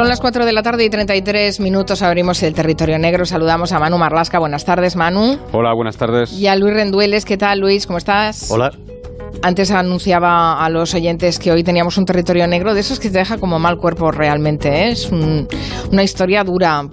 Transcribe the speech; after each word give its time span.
Son 0.00 0.08
las 0.08 0.18
4 0.18 0.46
de 0.46 0.52
la 0.52 0.62
tarde 0.62 0.86
y 0.86 0.88
33 0.88 1.60
minutos. 1.60 2.00
Abrimos 2.00 2.42
el 2.42 2.54
territorio 2.54 2.98
negro. 2.98 3.26
Saludamos 3.26 3.70
a 3.72 3.78
Manu 3.78 3.98
Marlasca. 3.98 4.38
Buenas 4.38 4.64
tardes, 4.64 4.96
Manu. 4.96 5.38
Hola, 5.52 5.74
buenas 5.74 5.98
tardes. 5.98 6.32
Y 6.32 6.46
a 6.46 6.56
Luis 6.56 6.72
Rendueles. 6.72 7.26
¿Qué 7.26 7.36
tal, 7.36 7.58
Luis? 7.60 7.86
¿Cómo 7.86 7.98
estás? 7.98 8.50
Hola. 8.50 8.72
Antes 9.42 9.70
anunciaba 9.70 10.64
a 10.64 10.70
los 10.70 10.94
oyentes 10.94 11.38
que 11.38 11.52
hoy 11.52 11.64
teníamos 11.64 11.98
un 11.98 12.06
territorio 12.06 12.46
negro 12.46 12.72
de 12.72 12.80
esos 12.80 12.98
que 12.98 13.10
te 13.10 13.18
deja 13.18 13.36
como 13.36 13.58
mal 13.58 13.76
cuerpo 13.76 14.10
realmente. 14.10 14.70
¿eh? 14.70 14.92
Es 14.92 15.10
una 15.10 16.02
historia 16.02 16.44
dura. 16.44 16.88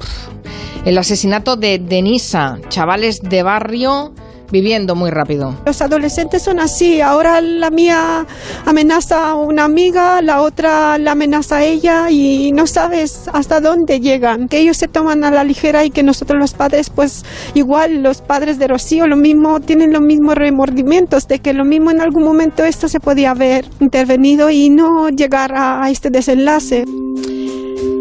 El 0.84 0.98
asesinato 0.98 1.56
de 1.56 1.80
Denisa, 1.80 2.60
chavales 2.68 3.22
de 3.22 3.42
barrio 3.42 4.16
viviendo 4.52 4.96
muy 4.96 5.10
rápido. 5.10 5.56
Los 5.66 5.82
adolescentes 5.82 6.44
son 6.44 6.60
así. 6.60 7.02
Ahora 7.02 7.42
la 7.42 7.70
mía 7.70 8.26
amenaza 8.66 9.32
a 9.32 9.36
una 9.36 9.66
amiga, 9.66 10.22
la 10.22 10.42
otra 10.42 10.98
la 10.98 11.12
amenaza 11.12 11.58
a 11.58 11.64
ella 11.64 12.10
y 12.10 12.52
no 12.52 12.68
sabes 12.68 13.30
hasta 13.34 13.60
dónde 13.60 14.00
llegan. 14.00 14.48
Que 14.48 14.60
ellos 14.60 14.78
se 14.78 14.88
toman 14.88 15.24
a 15.24 15.32
la 15.32 15.44
ligera 15.44 15.84
y 15.86 15.90
que 15.90 16.04
nosotros 16.04 16.40
los 16.40 16.54
padres, 16.54 16.90
pues 16.90 17.26
igual 17.54 18.04
los 18.04 18.22
padres 18.22 18.60
de 18.60 18.68
Rocío, 18.68 19.08
lo 19.08 19.18
mismo, 19.18 19.60
tienen 19.60 19.92
los 19.92 20.02
mismos 20.02 20.36
remordimientos 20.36 21.28
de 21.28 21.40
que 21.40 21.54
lo 21.54 21.66
mismo 21.66 21.92
en 21.92 22.02
algún 22.02 22.24
momento 22.24 22.64
esto 22.64 22.88
se 22.88 23.00
podía 23.00 23.32
haber 23.32 23.66
intervenido 23.80 24.50
y 24.50 24.70
no 24.70 25.10
llegar 25.10 25.54
a, 25.56 25.90
este 25.90 26.10
desenlace. 26.10 26.86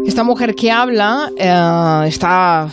Esta 0.05 0.23
mujer 0.23 0.55
que 0.55 0.71
habla 0.71 1.29
eh, 1.37 2.07
está 2.07 2.67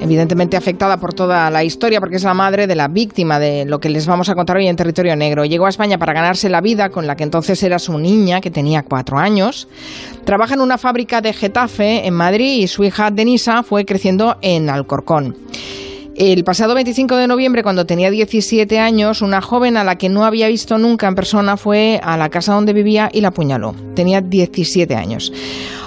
evidentemente 0.00 0.56
afectada 0.56 0.98
por 0.98 1.14
toda 1.14 1.50
la 1.50 1.64
historia 1.64 2.00
porque 2.00 2.16
es 2.16 2.24
la 2.24 2.34
madre 2.34 2.66
de 2.66 2.74
la 2.74 2.88
víctima 2.88 3.38
de 3.38 3.64
lo 3.64 3.80
que 3.80 3.88
les 3.88 4.06
vamos 4.06 4.28
a 4.28 4.34
contar 4.34 4.56
hoy 4.56 4.66
en 4.66 4.76
Territorio 4.76 5.16
Negro. 5.16 5.44
Llegó 5.44 5.66
a 5.66 5.70
España 5.70 5.98
para 5.98 6.12
ganarse 6.12 6.48
la 6.48 6.60
vida 6.60 6.90
con 6.90 7.06
la 7.06 7.16
que 7.16 7.24
entonces 7.24 7.62
era 7.62 7.78
su 7.78 7.98
niña, 7.98 8.40
que 8.40 8.50
tenía 8.50 8.82
cuatro 8.82 9.18
años. 9.18 9.68
Trabaja 10.24 10.54
en 10.54 10.60
una 10.60 10.78
fábrica 10.78 11.20
de 11.20 11.32
Getafe, 11.32 12.06
en 12.06 12.14
Madrid, 12.14 12.62
y 12.62 12.68
su 12.68 12.84
hija 12.84 13.10
Denisa 13.10 13.62
fue 13.62 13.84
creciendo 13.84 14.38
en 14.42 14.70
Alcorcón. 14.70 15.36
El 16.18 16.42
pasado 16.42 16.74
25 16.74 17.14
de 17.14 17.28
noviembre, 17.28 17.62
cuando 17.62 17.86
tenía 17.86 18.10
17 18.10 18.80
años, 18.80 19.22
una 19.22 19.40
joven 19.40 19.76
a 19.76 19.84
la 19.84 19.98
que 19.98 20.08
no 20.08 20.24
había 20.24 20.48
visto 20.48 20.76
nunca 20.76 21.06
en 21.06 21.14
persona 21.14 21.56
fue 21.56 22.00
a 22.02 22.16
la 22.16 22.28
casa 22.28 22.54
donde 22.54 22.72
vivía 22.72 23.08
y 23.12 23.20
la 23.20 23.28
apuñaló. 23.28 23.72
Tenía 23.94 24.20
17 24.20 24.96
años. 24.96 25.32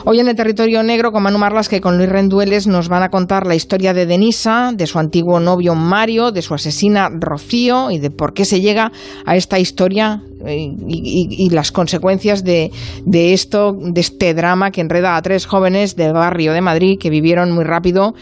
Hoy 0.03 0.19
en 0.19 0.27
el 0.27 0.35
territorio 0.35 0.81
negro, 0.81 1.11
con 1.11 1.21
Manu 1.21 1.37
Marlas, 1.37 1.69
que 1.69 1.79
con 1.79 1.97
Luis 1.97 2.09
Rendueles 2.09 2.65
nos 2.65 2.89
van 2.89 3.03
a 3.03 3.09
contar 3.09 3.45
la 3.45 3.53
historia 3.53 3.93
de 3.93 4.07
Denisa, 4.07 4.71
de 4.73 4.87
su 4.87 4.97
antiguo 4.97 5.39
novio 5.39 5.75
Mario, 5.75 6.31
de 6.31 6.41
su 6.41 6.55
asesina 6.55 7.09
Rocío 7.13 7.91
y 7.91 7.99
de 7.99 8.09
por 8.09 8.33
qué 8.33 8.45
se 8.45 8.61
llega 8.61 8.91
a 9.25 9.35
esta 9.35 9.59
historia 9.59 10.23
eh, 10.43 10.73
y, 10.87 11.49
las 11.51 11.71
consecuencias 11.71 12.43
de, 12.43 12.71
esto, 13.05 13.77
de 13.79 14.01
este 14.01 14.33
drama 14.33 14.71
que 14.71 14.81
enreda 14.81 15.15
a 15.15 15.21
tres 15.21 15.45
jóvenes 15.45 15.95
del 15.95 16.13
barrio 16.13 16.53
de 16.53 16.61
Madrid 16.61 16.97
que 16.99 17.11
vivieron 17.11 17.51
muy 17.51 17.63
rápido 17.63 18.15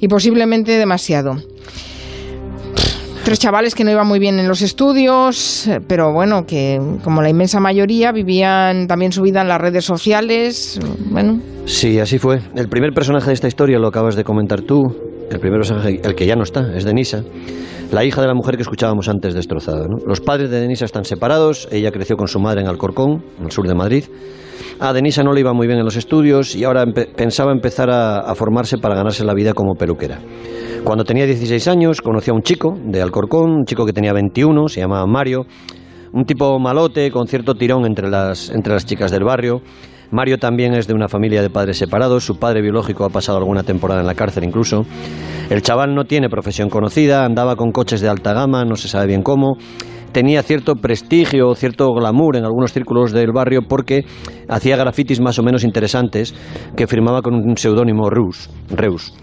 y 0.00 0.08
posiblemente 0.08 0.72
demasiado. 0.78 1.36
Tres 3.30 3.38
chavales 3.38 3.76
que 3.76 3.84
no 3.84 3.92
iban 3.92 4.08
muy 4.08 4.18
bien 4.18 4.40
en 4.40 4.48
los 4.48 4.60
estudios, 4.60 5.70
pero 5.86 6.12
bueno, 6.12 6.46
que 6.46 6.80
como 7.04 7.22
la 7.22 7.30
inmensa 7.30 7.60
mayoría 7.60 8.10
vivían 8.10 8.88
también 8.88 9.12
su 9.12 9.22
vida 9.22 9.42
en 9.42 9.46
las 9.46 9.60
redes 9.60 9.84
sociales. 9.84 10.80
Bueno. 11.12 11.38
Sí, 11.64 12.00
así 12.00 12.18
fue. 12.18 12.40
El 12.56 12.68
primer 12.68 12.92
personaje 12.92 13.28
de 13.28 13.34
esta 13.34 13.46
historia 13.46 13.78
lo 13.78 13.86
acabas 13.86 14.16
de 14.16 14.24
comentar 14.24 14.62
tú. 14.62 14.82
El 15.30 15.38
primer 15.38 15.60
personaje, 15.60 16.00
el 16.02 16.16
que 16.16 16.26
ya 16.26 16.34
no 16.34 16.42
está, 16.42 16.74
es 16.74 16.82
Denisa, 16.82 17.22
la 17.92 18.04
hija 18.04 18.20
de 18.20 18.26
la 18.26 18.34
mujer 18.34 18.56
que 18.56 18.62
escuchábamos 18.62 19.08
antes 19.08 19.32
destrozada. 19.32 19.86
Los 20.04 20.20
padres 20.20 20.50
de 20.50 20.60
Denisa 20.60 20.84
están 20.84 21.04
separados, 21.04 21.68
ella 21.70 21.92
creció 21.92 22.16
con 22.16 22.26
su 22.26 22.40
madre 22.40 22.62
en 22.62 22.66
Alcorcón, 22.66 23.22
en 23.38 23.44
el 23.44 23.52
sur 23.52 23.68
de 23.68 23.76
Madrid. 23.76 24.06
A 24.80 24.92
Denisa 24.92 25.22
no 25.22 25.32
le 25.32 25.38
iba 25.38 25.52
muy 25.52 25.68
bien 25.68 25.78
en 25.78 25.84
los 25.84 25.94
estudios 25.94 26.56
y 26.56 26.64
ahora 26.64 26.84
pensaba 27.16 27.52
empezar 27.52 27.90
a, 27.92 28.34
formarse 28.34 28.78
para 28.78 28.96
ganarse 28.96 29.24
la 29.24 29.34
vida 29.34 29.54
como 29.54 29.74
peluquera. 29.76 30.18
Cuando 30.84 31.04
tenía 31.04 31.26
16 31.26 31.68
años 31.68 32.00
conoció 32.00 32.32
a 32.32 32.36
un 32.36 32.42
chico 32.42 32.74
de 32.82 33.02
Alcorcón, 33.02 33.50
un 33.50 33.64
chico 33.64 33.84
que 33.84 33.92
tenía 33.92 34.12
21, 34.12 34.68
se 34.68 34.80
llamaba 34.80 35.06
Mario, 35.06 35.46
un 36.12 36.24
tipo 36.24 36.58
malote 36.58 37.10
con 37.10 37.26
cierto 37.26 37.54
tirón 37.54 37.84
entre 37.86 38.08
las, 38.08 38.50
entre 38.50 38.72
las 38.72 38.86
chicas 38.86 39.10
del 39.10 39.22
barrio. 39.22 39.60
Mario 40.10 40.38
también 40.38 40.74
es 40.74 40.88
de 40.88 40.94
una 40.94 41.06
familia 41.06 41.42
de 41.42 41.50
padres 41.50 41.78
separados, 41.78 42.24
su 42.24 42.38
padre 42.38 42.62
biológico 42.62 43.04
ha 43.04 43.10
pasado 43.10 43.38
alguna 43.38 43.62
temporada 43.62 44.00
en 44.00 44.06
la 44.06 44.14
cárcel 44.14 44.42
incluso. 44.42 44.84
El 45.50 45.62
chaval 45.62 45.94
no 45.94 46.04
tiene 46.04 46.28
profesión 46.28 46.68
conocida, 46.68 47.24
andaba 47.24 47.56
con 47.56 47.70
coches 47.70 48.00
de 48.00 48.08
alta 48.08 48.32
gama, 48.32 48.64
no 48.64 48.74
se 48.74 48.88
sabe 48.88 49.06
bien 49.06 49.22
cómo, 49.22 49.58
tenía 50.12 50.42
cierto 50.42 50.74
prestigio, 50.76 51.54
cierto 51.54 51.92
glamour 51.92 52.36
en 52.36 52.44
algunos 52.44 52.72
círculos 52.72 53.12
del 53.12 53.32
barrio 53.32 53.60
porque 53.68 54.04
hacía 54.48 54.76
grafitis 54.76 55.20
más 55.20 55.38
o 55.38 55.42
menos 55.42 55.62
interesantes 55.62 56.34
que 56.74 56.88
firmaba 56.88 57.22
con 57.22 57.34
un 57.34 57.56
seudónimo 57.56 58.10
Reus. 58.10 58.50
Reus. 58.70 59.14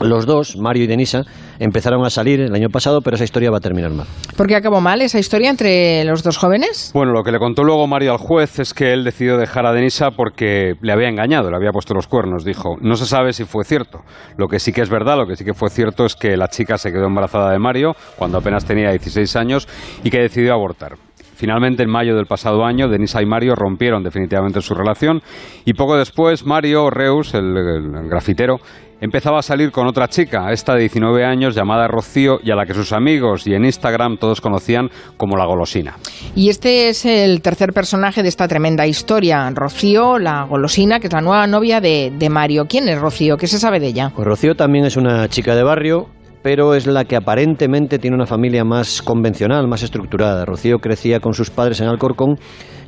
Los 0.00 0.26
dos, 0.26 0.56
Mario 0.56 0.84
y 0.84 0.86
Denisa, 0.86 1.22
empezaron 1.58 2.04
a 2.04 2.10
salir 2.10 2.40
el 2.40 2.54
año 2.54 2.68
pasado, 2.68 3.00
pero 3.00 3.16
esa 3.16 3.24
historia 3.24 3.50
va 3.50 3.58
a 3.58 3.60
terminar 3.60 3.90
mal. 3.92 4.06
¿Por 4.36 4.46
qué 4.46 4.56
acabó 4.56 4.80
mal 4.80 5.00
esa 5.02 5.18
historia 5.18 5.50
entre 5.50 6.04
los 6.04 6.22
dos 6.22 6.36
jóvenes? 6.36 6.90
Bueno, 6.94 7.12
lo 7.12 7.22
que 7.22 7.32
le 7.32 7.38
contó 7.38 7.64
luego 7.64 7.86
Mario 7.86 8.12
al 8.12 8.18
juez 8.18 8.58
es 8.58 8.74
que 8.74 8.92
él 8.92 9.04
decidió 9.04 9.38
dejar 9.38 9.66
a 9.66 9.72
Denisa 9.72 10.10
porque 10.10 10.74
le 10.80 10.92
había 10.92 11.08
engañado, 11.08 11.50
le 11.50 11.56
había 11.56 11.70
puesto 11.70 11.94
los 11.94 12.06
cuernos, 12.06 12.44
dijo. 12.44 12.76
No 12.80 12.96
se 12.96 13.06
sabe 13.06 13.32
si 13.32 13.44
fue 13.44 13.64
cierto. 13.64 14.00
Lo 14.36 14.48
que 14.48 14.58
sí 14.58 14.72
que 14.72 14.82
es 14.82 14.90
verdad, 14.90 15.16
lo 15.16 15.26
que 15.26 15.36
sí 15.36 15.44
que 15.44 15.54
fue 15.54 15.70
cierto 15.70 16.04
es 16.04 16.14
que 16.14 16.36
la 16.36 16.48
chica 16.48 16.76
se 16.78 16.92
quedó 16.92 17.06
embarazada 17.06 17.50
de 17.52 17.58
Mario 17.58 17.94
cuando 18.16 18.38
apenas 18.38 18.64
tenía 18.64 18.90
16 18.90 19.36
años 19.36 19.68
y 20.04 20.10
que 20.10 20.20
decidió 20.20 20.52
abortar. 20.52 20.96
Finalmente, 21.36 21.82
en 21.82 21.90
mayo 21.90 22.16
del 22.16 22.24
pasado 22.24 22.64
año, 22.64 22.88
Denisa 22.88 23.20
y 23.20 23.26
Mario 23.26 23.54
rompieron 23.54 24.02
definitivamente 24.02 24.62
su 24.62 24.74
relación 24.74 25.20
y 25.66 25.74
poco 25.74 25.94
después 25.96 26.46
Mario 26.46 26.88
Reus, 26.88 27.34
el, 27.34 28.08
grafitero, 28.08 28.56
empezaba 29.00 29.38
a 29.38 29.42
salir 29.42 29.70
con 29.70 29.86
otra 29.86 30.08
chica, 30.08 30.50
esta 30.52 30.74
de 30.74 30.80
19 30.80 31.24
años 31.24 31.54
llamada 31.54 31.88
Rocío 31.88 32.38
y 32.42 32.50
a 32.50 32.56
la 32.56 32.66
que 32.66 32.74
sus 32.74 32.92
amigos 32.92 33.46
y 33.46 33.54
en 33.54 33.64
Instagram 33.64 34.16
todos 34.18 34.40
conocían 34.40 34.88
como 35.16 35.36
la 35.36 35.46
golosina. 35.46 35.96
Y 36.34 36.48
este 36.48 36.88
es 36.88 37.04
el 37.04 37.42
tercer 37.42 37.72
personaje 37.72 38.22
de 38.22 38.28
esta 38.28 38.48
tremenda 38.48 38.86
historia, 38.86 39.50
Rocío, 39.54 40.18
la 40.18 40.44
golosina, 40.44 41.00
que 41.00 41.08
es 41.08 41.12
la 41.12 41.20
nueva 41.20 41.46
novia 41.46 41.80
de, 41.80 42.12
de 42.16 42.30
Mario. 42.30 42.66
¿Quién 42.68 42.88
es 42.88 43.00
Rocío? 43.00 43.36
¿Qué 43.36 43.46
se 43.46 43.58
sabe 43.58 43.80
de 43.80 43.88
ella? 43.88 44.12
Pues 44.14 44.26
Rocío 44.26 44.54
también 44.54 44.84
es 44.84 44.96
una 44.96 45.28
chica 45.28 45.54
de 45.54 45.62
barrio 45.62 46.08
pero 46.46 46.76
es 46.76 46.86
la 46.86 47.04
que 47.04 47.16
aparentemente 47.16 47.98
tiene 47.98 48.14
una 48.14 48.24
familia 48.24 48.62
más 48.62 49.02
convencional, 49.02 49.66
más 49.66 49.82
estructurada. 49.82 50.44
Rocío 50.44 50.78
crecía 50.78 51.18
con 51.18 51.34
sus 51.34 51.50
padres 51.50 51.80
en 51.80 51.88
Alcorcón 51.88 52.36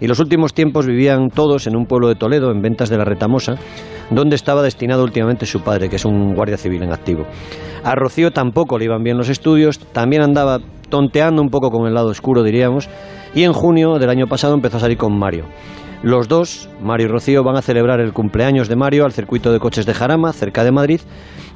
y 0.00 0.06
los 0.06 0.20
últimos 0.20 0.54
tiempos 0.54 0.86
vivían 0.86 1.28
todos 1.30 1.66
en 1.66 1.74
un 1.74 1.84
pueblo 1.84 2.06
de 2.06 2.14
Toledo, 2.14 2.52
en 2.52 2.62
Ventas 2.62 2.88
de 2.88 2.98
la 2.98 3.04
Retamosa, 3.04 3.56
donde 4.10 4.36
estaba 4.36 4.62
destinado 4.62 5.04
últimamente 5.04 5.46
su 5.46 5.60
padre, 5.60 5.88
que 5.88 5.96
es 5.96 6.04
un 6.04 6.34
guardia 6.34 6.56
civil 6.56 6.82
en 6.82 6.92
activo. 6.92 7.26
A 7.84 7.94
Rocío 7.94 8.30
tampoco 8.30 8.78
le 8.78 8.86
iban 8.86 9.02
bien 9.02 9.16
los 9.16 9.28
estudios, 9.28 9.78
también 9.78 10.22
andaba 10.22 10.58
tonteando 10.88 11.42
un 11.42 11.50
poco 11.50 11.70
con 11.70 11.86
el 11.86 11.94
lado 11.94 12.08
oscuro, 12.08 12.42
diríamos, 12.42 12.88
y 13.34 13.44
en 13.44 13.52
junio 13.52 13.98
del 13.98 14.10
año 14.10 14.26
pasado 14.26 14.54
empezó 14.54 14.78
a 14.78 14.80
salir 14.80 14.96
con 14.96 15.18
Mario. 15.18 15.44
Los 16.02 16.28
dos, 16.28 16.68
Mario 16.80 17.06
y 17.06 17.10
Rocío, 17.10 17.42
van 17.42 17.56
a 17.56 17.62
celebrar 17.62 18.00
el 18.00 18.12
cumpleaños 18.12 18.68
de 18.68 18.76
Mario 18.76 19.04
al 19.04 19.12
circuito 19.12 19.52
de 19.52 19.58
coches 19.58 19.84
de 19.84 19.94
Jarama, 19.94 20.32
cerca 20.32 20.62
de 20.62 20.70
Madrid, 20.70 21.00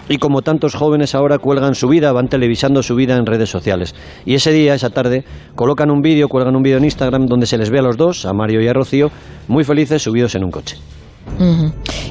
y 0.09 0.19
como 0.19 0.43
tantos 0.43 0.75
jóvenes 0.75 1.15
ahora 1.15 1.39
cuelgan 1.39 1.77
su 1.77 1.89
vida, 1.89 2.13
van 2.13 2.27
televisando 2.27 2.83
su 2.83 2.97
vida 2.97 3.17
en 3.17 3.25
redes 3.25 3.51
sociales. 3.51 3.95
Y 4.27 4.35
ese 4.35 4.53
día, 4.53 4.75
esa 4.75 4.91
tarde, 4.91 5.25
colocan 5.55 5.91
un 5.91 6.03
vídeo, 6.03 6.29
cuelgan 6.29 6.57
un 6.57 6.63
vídeo 6.63 6.79
en 6.79 6.85
Instagram 6.85 7.27
donde 7.27 7.47
se 7.47 7.57
les 7.57 7.71
ve 7.71 7.79
a 7.79 7.83
los 7.83 7.97
dos, 7.97 8.27
a 8.27 8.33
Mario 8.33 8.61
y 8.61 8.67
a 8.67 8.73
Rocío, 8.73 9.11
muy 9.47 9.63
felices 9.63 10.03
subidos 10.03 10.35
en 10.35 10.45
un 10.45 10.51
coche. 10.51 10.77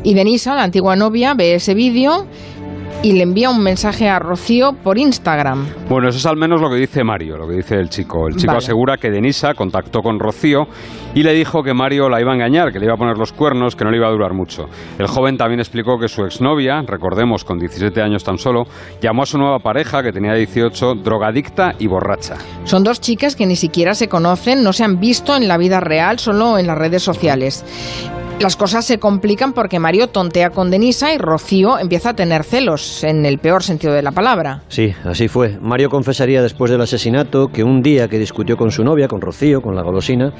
Y 0.03 0.13
Denisa, 0.13 0.55
la 0.55 0.63
antigua 0.63 0.95
novia, 0.95 1.33
ve 1.33 1.55
ese 1.55 1.73
vídeo 1.73 2.27
y 3.03 3.13
le 3.13 3.23
envía 3.23 3.49
un 3.49 3.63
mensaje 3.63 4.07
a 4.09 4.19
Rocío 4.19 4.73
por 4.73 4.97
Instagram. 4.97 5.65
Bueno, 5.89 6.09
eso 6.09 6.19
es 6.19 6.25
al 6.25 6.37
menos 6.37 6.61
lo 6.61 6.69
que 6.69 6.75
dice 6.75 7.03
Mario, 7.03 7.35
lo 7.37 7.47
que 7.47 7.55
dice 7.55 7.75
el 7.75 7.89
chico. 7.89 8.27
El 8.27 8.35
chico 8.35 8.55
asegura 8.55 8.97
que 8.97 9.09
Denisa 9.09 9.53
contactó 9.55 10.01
con 10.01 10.19
Rocío 10.19 10.67
y 11.15 11.23
le 11.23 11.33
dijo 11.33 11.63
que 11.63 11.73
Mario 11.73 12.09
la 12.09 12.21
iba 12.21 12.31
a 12.31 12.35
engañar, 12.35 12.71
que 12.71 12.79
le 12.79 12.85
iba 12.85 12.93
a 12.93 12.97
poner 12.97 13.17
los 13.17 13.33
cuernos, 13.33 13.75
que 13.75 13.83
no 13.83 13.91
le 13.91 13.97
iba 13.97 14.07
a 14.07 14.11
durar 14.11 14.33
mucho. 14.33 14.65
El 14.99 15.07
joven 15.07 15.37
también 15.37 15.59
explicó 15.59 15.97
que 15.97 16.07
su 16.07 16.23
exnovia, 16.23 16.81
recordemos 16.85 17.43
con 17.43 17.57
17 17.57 18.01
años 18.01 18.23
tan 18.23 18.37
solo, 18.37 18.65
llamó 19.01 19.23
a 19.23 19.25
su 19.25 19.37
nueva 19.37 19.59
pareja, 19.59 20.03
que 20.03 20.11
tenía 20.11 20.33
18, 20.33 20.95
drogadicta 21.03 21.73
y 21.79 21.87
borracha. 21.87 22.35
Son 22.65 22.83
dos 22.83 23.01
chicas 23.01 23.35
que 23.35 23.47
ni 23.47 23.55
siquiera 23.55 23.95
se 23.95 24.07
conocen, 24.07 24.63
no 24.63 24.73
se 24.73 24.83
han 24.83 24.99
visto 24.99 25.35
en 25.35 25.47
la 25.47 25.57
vida 25.57 25.79
real, 25.79 26.19
solo 26.19 26.59
en 26.59 26.67
las 26.67 26.77
redes 26.77 27.01
sociales. 27.01 27.65
Las 28.41 28.55
cosas 28.55 28.85
se 28.85 28.97
complican 28.97 29.53
porque 29.53 29.77
Mario 29.77 30.07
tontea 30.07 30.49
con 30.49 30.71
Denisa 30.71 31.13
y 31.13 31.19
Rocío 31.19 31.77
empieza 31.77 32.09
a 32.09 32.15
tener 32.15 32.43
celos, 32.43 33.03
en 33.03 33.23
el 33.25 33.37
peor 33.37 33.61
sentido 33.61 33.93
de 33.93 34.01
la 34.01 34.11
palabra. 34.11 34.63
Sí, 34.67 34.93
así 35.03 35.27
fue. 35.27 35.59
Mario 35.61 35.89
confesaría 35.89 36.41
después 36.41 36.71
del 36.71 36.81
asesinato 36.81 37.49
que 37.49 37.63
un 37.63 37.81
día 37.81 38.07
que 38.07 38.17
discutió 38.17 38.57
con 38.57 38.71
su 38.71 38.83
novia, 38.83 39.07
con 39.07 39.21
Rocío, 39.21 39.61
con 39.61 39.75
la 39.75 39.83
golosina, 39.83 40.33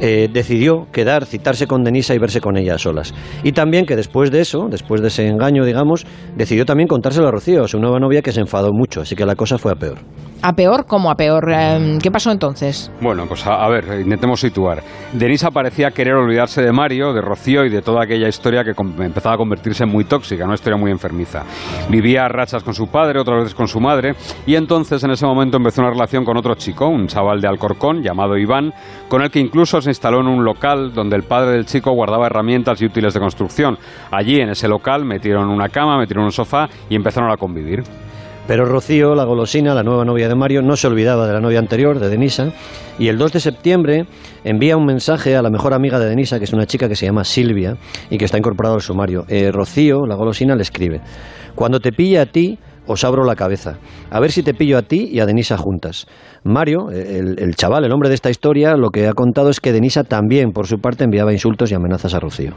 eh, 0.00 0.28
decidió 0.32 0.86
quedar, 0.92 1.26
citarse 1.26 1.66
con 1.66 1.82
Denisa 1.82 2.14
y 2.14 2.18
verse 2.18 2.40
con 2.40 2.56
ella 2.56 2.76
a 2.76 2.78
solas. 2.78 3.12
Y 3.42 3.50
también 3.52 3.86
que 3.86 3.96
después 3.96 4.30
de 4.30 4.40
eso, 4.40 4.68
después 4.70 5.00
de 5.00 5.08
ese 5.08 5.26
engaño, 5.26 5.64
digamos, 5.64 6.06
decidió 6.36 6.64
también 6.64 6.86
contárselo 6.86 7.26
a 7.26 7.32
Rocío, 7.32 7.64
a 7.64 7.68
su 7.68 7.78
nueva 7.78 7.98
novia, 7.98 8.22
que 8.22 8.30
se 8.30 8.40
enfadó 8.40 8.72
mucho, 8.72 9.00
así 9.00 9.16
que 9.16 9.26
la 9.26 9.34
cosa 9.34 9.58
fue 9.58 9.72
a 9.72 9.76
peor. 9.76 9.98
¿A 10.44 10.54
peor? 10.54 10.86
¿Cómo 10.86 11.08
a 11.08 11.14
peor? 11.14 11.52
Em, 11.52 11.98
¿Qué 11.98 12.10
pasó 12.10 12.32
entonces? 12.32 12.90
Bueno, 13.00 13.26
pues 13.28 13.46
a, 13.46 13.64
a, 13.64 13.68
ver, 13.68 14.00
intentemos 14.00 14.40
situar. 14.40 14.82
Denisa 15.12 15.52
parecía 15.52 15.92
querer 15.92 16.14
olvidarse 16.14 16.60
de 16.62 16.72
Mario, 16.72 17.12
de 17.12 17.20
Rocío 17.20 17.64
y 17.64 17.70
de 17.70 17.80
toda 17.80 18.02
aquella 18.02 18.26
historia 18.26 18.64
que 18.64 18.72
empezaba 19.04 19.36
a 19.36 19.38
convertirse 19.38 19.84
en 19.84 19.90
muy 19.90 20.02
tóxica, 20.02 20.44
una 20.44 20.54
historia 20.54 20.76
muy 20.76 20.90
enfermiza. 20.90 21.44
Vivía 21.88 22.24
a 22.24 22.28
rachas 22.28 22.64
con 22.64 22.74
su 22.74 22.88
padre, 22.88 23.20
otras 23.20 23.44
veces 23.44 23.54
con 23.54 23.68
su 23.68 23.78
madre, 23.78 24.14
y 24.44 24.56
entonces 24.56 25.04
en 25.04 25.12
ese 25.12 25.26
momento 25.26 25.58
empezó 25.58 25.80
una 25.80 25.90
relación 25.90 26.24
con 26.24 26.36
otro 26.36 26.56
chico, 26.56 26.88
un 26.88 27.06
chaval 27.06 27.40
de 27.40 27.46
Alcorcón 27.46 28.02
llamado 28.02 28.36
Iván, 28.36 28.72
con 29.08 29.22
el 29.22 29.30
que 29.30 29.38
incluso 29.38 29.80
se 29.80 29.90
instaló 29.90 30.22
en 30.22 30.26
un 30.26 30.44
local 30.44 30.92
donde 30.92 31.14
el 31.14 31.22
padre 31.22 31.52
del 31.52 31.66
chico 31.66 31.92
guardaba 31.92 32.26
herramientas 32.26 32.82
y 32.82 32.86
útiles 32.86 33.14
de 33.14 33.20
construcción. 33.20 33.78
Allí, 34.10 34.40
en 34.40 34.50
ese 34.50 34.66
local, 34.66 35.04
metieron 35.04 35.48
una 35.50 35.68
cama, 35.68 35.98
metieron 35.98 36.24
un 36.24 36.32
sofá 36.32 36.68
y 36.90 36.96
empezaron 36.96 37.30
a 37.30 37.36
convivir. 37.36 37.84
Pero 38.46 38.64
Rocío, 38.64 39.14
la 39.14 39.24
golosina, 39.24 39.72
la 39.72 39.84
nueva 39.84 40.04
novia 40.04 40.28
de 40.28 40.34
Mario, 40.34 40.62
no 40.62 40.76
se 40.76 40.88
olvidaba 40.88 41.28
de 41.28 41.32
la 41.32 41.40
novia 41.40 41.60
anterior, 41.60 42.00
de 42.00 42.08
Denisa, 42.08 42.52
y 42.98 43.06
el 43.06 43.16
2 43.16 43.32
de 43.32 43.40
septiembre 43.40 44.06
envía 44.42 44.76
un 44.76 44.84
mensaje 44.84 45.36
a 45.36 45.42
la 45.42 45.50
mejor 45.50 45.74
amiga 45.74 46.00
de 46.00 46.08
Denisa, 46.08 46.38
que 46.38 46.44
es 46.44 46.52
una 46.52 46.66
chica 46.66 46.88
que 46.88 46.96
se 46.96 47.06
llama 47.06 47.22
Silvia 47.22 47.76
y 48.10 48.18
que 48.18 48.24
está 48.24 48.38
incorporado 48.38 48.74
al 48.74 48.80
sumario. 48.80 49.24
Eh, 49.28 49.52
Rocío, 49.52 50.06
la 50.06 50.16
golosina, 50.16 50.56
le 50.56 50.62
escribe, 50.62 51.00
cuando 51.54 51.78
te 51.78 51.92
pilla 51.92 52.22
a 52.22 52.26
ti, 52.26 52.58
os 52.86 53.04
abro 53.04 53.24
la 53.24 53.36
cabeza. 53.36 53.78
A 54.10 54.20
ver 54.20 54.32
si 54.32 54.42
te 54.42 54.54
pillo 54.54 54.78
a 54.78 54.82
ti 54.82 55.08
y 55.12 55.20
a 55.20 55.26
Denisa 55.26 55.56
juntas. 55.56 56.06
Mario, 56.44 56.90
el, 56.90 57.54
chaval, 57.54 57.84
el 57.84 57.92
hombre 57.92 58.08
de 58.08 58.16
esta 58.16 58.30
historia, 58.30 58.76
lo 58.76 58.90
que 58.90 59.06
ha 59.06 59.12
contado 59.12 59.50
es 59.50 59.60
que 59.60 59.72
Denisa 59.72 60.04
también, 60.04 60.52
por 60.52 60.66
su 60.66 60.80
parte, 60.80 61.04
enviaba 61.04 61.32
insultos 61.32 61.70
y 61.70 61.74
amenazas 61.74 62.14
a 62.14 62.20
Rocío. 62.20 62.54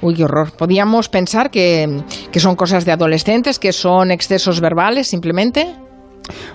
Uy, 0.00 0.14
qué 0.14 0.24
horror. 0.24 0.52
Podíamos 0.56 1.08
pensar 1.08 1.50
que, 1.50 2.02
que 2.30 2.40
son 2.40 2.54
cosas 2.54 2.84
de 2.84 2.92
adolescentes, 2.92 3.58
que 3.58 3.72
son 3.72 4.10
excesos 4.10 4.60
verbales 4.60 5.08
simplemente. 5.08 5.74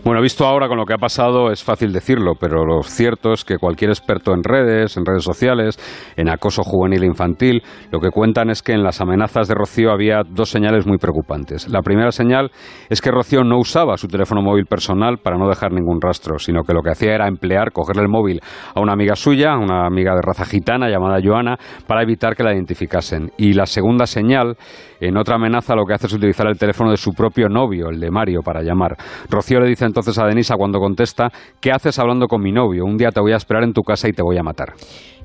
Bueno, 0.04 0.22
visto 0.22 0.46
ahora 0.46 0.68
con 0.68 0.78
lo 0.78 0.86
que 0.86 0.94
ha 0.94 0.98
pasado 0.98 1.52
es 1.52 1.64
fácil 1.64 1.92
decirlo, 1.92 2.34
pero 2.40 2.66
lo 2.66 2.82
cierto 2.84 3.34
es 3.34 3.44
que 3.44 3.58
cualquier 3.58 3.92
experto 3.92 4.34
en 4.34 4.44
redes, 4.44 4.98
en 4.98 5.06
redes 5.06 5.24
sociales, 5.24 5.78
en 6.16 6.30
acoso 6.30 6.64
juvenil 6.64 7.04
e 7.04 7.08
infantil, 7.08 7.62
lo 7.92 8.00
que 8.00 8.10
cuentan 8.10 8.50
es 8.50 8.64
que 8.64 8.74
en 8.74 8.84
las 8.84 9.02
amenazas 9.02 9.48
de 9.48 9.56
Rocío 9.56 9.92
había 9.92 10.22
dos 10.28 10.50
señales 10.50 10.88
muy 10.88 10.98
preocupantes. 10.98 11.70
La 11.70 11.82
primera 11.82 12.12
señal 12.12 12.52
es 12.90 13.02
que 13.02 13.12
Rocío 13.12 13.44
no 13.44 13.58
usaba 13.58 13.98
su 13.98 14.08
teléfono 14.08 14.42
móvil 14.42 14.66
personal 14.66 15.18
para 15.18 15.38
no 15.38 15.48
dejar 15.48 15.72
ningún 15.72 16.02
rastro, 16.02 16.40
sino 16.40 16.64
que 16.64 16.74
lo 16.74 16.82
que 16.82 16.92
hacía 16.92 17.14
era 17.14 17.28
emplear, 17.28 17.72
cogerle 17.72 18.04
el 18.04 18.10
móvil 18.10 18.40
a 18.74 18.82
una 18.82 18.94
amiga 18.94 19.16
suya, 19.16 19.58
una 19.58 19.86
amiga 19.86 20.16
de 20.16 20.22
raza 20.22 20.46
gitana 20.46 20.90
llamada 20.90 21.20
Joana, 21.24 21.58
para 21.88 22.04
evitar 22.04 22.36
que 22.36 22.44
la 22.44 22.54
identificasen. 22.54 23.32
Y 23.38 23.54
la 23.54 23.66
segunda 23.66 24.08
señal, 24.08 24.56
en 25.00 25.18
otra 25.18 25.36
amenaza, 25.36 25.76
lo 25.76 25.86
que 25.86 25.94
hace 25.94 26.08
es 26.08 26.14
utilizar 26.14 26.48
el 26.48 26.58
teléfono 26.58 26.92
de 26.92 26.98
su 26.98 27.14
propio 27.14 27.48
novio, 27.50 27.90
el 27.90 28.00
de 28.00 28.12
Mario, 28.12 28.42
para 28.44 28.62
llamar. 28.62 28.96
Rocío 29.30 29.60
le 29.60 29.70
dice 29.70 29.86
entonces 29.86 30.18
a 30.18 30.26
Denisa 30.26 30.56
cuando 30.56 30.80
contesta, 30.80 31.30
¿qué 31.60 31.72
haces 31.72 31.98
hablando 32.00 32.28
con 32.28 32.42
mi 32.42 32.52
novio? 32.52 32.86
Un 32.86 32.98
día 32.98 33.10
te 33.10 33.22
voy 33.22 33.34
a 33.34 33.38
esperar 33.38 33.64
en 33.64 33.74
tu 33.74 33.82
casa 33.82 34.08
y 34.10 34.14
te 34.14 34.22
voy 34.22 34.38
a 34.38 34.44
matar. 34.44 34.74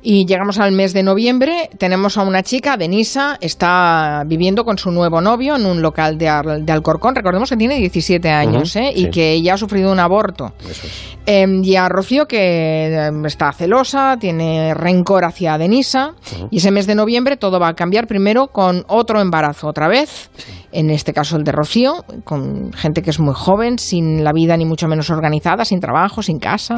Y 0.06 0.26
llegamos 0.26 0.58
al 0.58 0.72
mes 0.72 0.92
de 0.92 1.02
noviembre, 1.02 1.70
tenemos 1.78 2.18
a 2.18 2.24
una 2.24 2.42
chica, 2.42 2.76
Denisa, 2.76 3.38
está 3.40 4.22
viviendo 4.26 4.62
con 4.62 4.76
su 4.76 4.90
nuevo 4.90 5.22
novio 5.22 5.56
en 5.56 5.64
un 5.64 5.80
local 5.80 6.18
de, 6.18 6.28
Al 6.28 6.66
de 6.66 6.72
Alcorcón, 6.72 7.14
recordemos 7.14 7.48
que 7.48 7.56
tiene 7.56 7.76
17 7.76 8.28
años 8.28 8.76
uh 8.76 8.78
-huh, 8.78 8.82
¿eh? 8.82 8.92
y 8.94 9.08
que 9.08 9.40
ya 9.40 9.54
ha 9.54 9.56
sufrido 9.56 9.90
un 9.90 9.98
aborto. 9.98 10.52
Es. 10.68 11.14
Eh, 11.24 11.46
y 11.62 11.76
a 11.76 11.88
Rocío 11.88 12.26
que 12.26 13.10
está 13.24 13.50
celosa, 13.52 14.18
tiene 14.20 14.74
rencor 14.74 15.24
hacia 15.24 15.56
Denisa 15.56 16.08
uh 16.08 16.12
-huh. 16.12 16.48
y 16.50 16.58
ese 16.58 16.70
mes 16.70 16.86
de 16.86 16.94
noviembre 16.96 17.38
todo 17.38 17.58
va 17.58 17.68
a 17.68 17.74
cambiar 17.74 18.06
primero 18.06 18.48
con 18.48 18.84
otro 18.88 19.22
embarazo 19.22 19.63
otra 19.68 19.88
vez, 19.88 20.30
sí. 20.36 20.52
en 20.72 20.90
este 20.90 21.12
caso 21.12 21.36
el 21.36 21.44
de 21.44 21.52
Rocío, 21.52 22.04
con 22.24 22.72
gente 22.72 23.02
que 23.02 23.10
es 23.10 23.20
muy 23.20 23.34
joven, 23.34 23.78
sin 23.78 24.24
la 24.24 24.32
vida 24.32 24.56
ni 24.56 24.64
mucho 24.64 24.88
menos 24.88 25.10
organizada, 25.10 25.64
sin 25.64 25.80
trabajo, 25.80 26.22
sin 26.22 26.38
casa. 26.38 26.74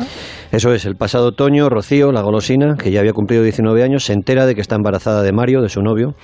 Eso 0.53 0.73
es, 0.73 0.85
el 0.85 0.97
pasado 0.97 1.29
otoño 1.29 1.69
Rocío, 1.69 2.13
la 2.13 2.23
golosina, 2.23 2.77
que 2.77 2.91
ya 2.91 3.01
había 3.01 3.13
cumplido 3.13 3.43
19 3.43 3.83
años, 3.83 4.05
se 4.05 4.13
entera 4.13 4.47
de 4.47 4.55
que 4.55 4.61
está 4.61 4.77
embarazada 4.77 5.23
de 5.23 5.33
Mario, 5.33 5.63
de 5.63 5.69
su 5.69 5.81
novio, 5.83 6.15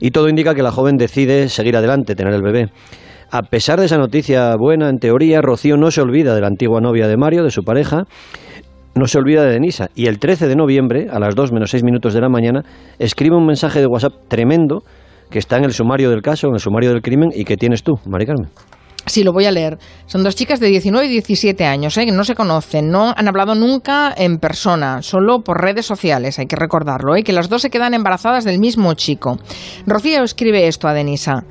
y 0.00 0.10
todo 0.10 0.28
indica 0.28 0.54
que 0.54 0.62
la 0.62 0.72
joven 0.72 0.96
decide 0.96 1.48
seguir 1.48 1.76
adelante, 1.76 2.14
tener 2.14 2.34
el 2.34 2.42
bebé. 2.42 2.70
A 3.30 3.42
pesar 3.42 3.78
de 3.78 3.86
esa 3.86 3.96
noticia 3.96 4.54
buena, 4.56 4.90
en 4.90 4.98
teoría, 4.98 5.40
Rocío 5.40 5.76
no 5.76 5.90
se 5.90 6.02
olvida 6.02 6.34
de 6.34 6.42
la 6.42 6.48
antigua 6.48 6.80
novia 6.80 7.08
de 7.08 7.16
Mario, 7.16 7.44
de 7.44 7.50
su 7.50 7.62
pareja, 7.62 8.04
no 8.94 9.06
se 9.06 9.18
olvida 9.18 9.44
de 9.44 9.52
Denisa. 9.52 9.88
Y 9.94 10.06
el 10.06 10.18
13 10.18 10.48
de 10.48 10.56
noviembre, 10.56 11.06
a 11.10 11.18
las 11.18 11.34
2 11.34 11.52
menos 11.52 11.70
6 11.70 11.82
minutos 11.82 12.12
de 12.12 12.20
la 12.20 12.28
mañana, 12.28 12.62
escribe 12.98 13.36
un 13.36 13.46
mensaje 13.46 13.80
de 13.80 13.86
WhatsApp 13.86 14.12
tremendo 14.28 14.82
que 15.32 15.38
está 15.38 15.56
en 15.56 15.64
el 15.64 15.72
sumario 15.72 16.10
del 16.10 16.22
caso, 16.22 16.46
en 16.46 16.54
el 16.54 16.60
sumario 16.60 16.90
del 16.90 17.02
crimen, 17.02 17.30
y 17.34 17.44
que 17.44 17.56
tienes 17.56 17.82
tú, 17.82 17.94
Mari 18.06 18.26
Carmen. 18.26 18.50
Sí, 19.06 19.24
lo 19.24 19.32
voy 19.32 19.46
a 19.46 19.50
leer. 19.50 19.78
Son 20.06 20.22
dos 20.22 20.36
chicas 20.36 20.60
de 20.60 20.68
19 20.68 21.06
y 21.06 21.10
17 21.10 21.64
años, 21.64 21.96
¿eh? 21.98 22.06
que 22.06 22.12
no 22.12 22.22
se 22.22 22.36
conocen, 22.36 22.88
no 22.90 23.12
han 23.16 23.26
hablado 23.26 23.56
nunca 23.56 24.14
en 24.16 24.38
persona, 24.38 25.02
solo 25.02 25.40
por 25.40 25.60
redes 25.60 25.86
sociales, 25.86 26.38
hay 26.38 26.46
que 26.46 26.54
recordarlo, 26.54 27.16
¿eh? 27.16 27.24
que 27.24 27.32
las 27.32 27.48
dos 27.48 27.62
se 27.62 27.70
quedan 27.70 27.94
embarazadas 27.94 28.44
del 28.44 28.60
mismo 28.60 28.94
chico. 28.94 29.38
Rocío 29.86 30.22
escribe 30.22 30.68
esto 30.68 30.86
a 30.86 30.94
Denisa. 30.94 31.44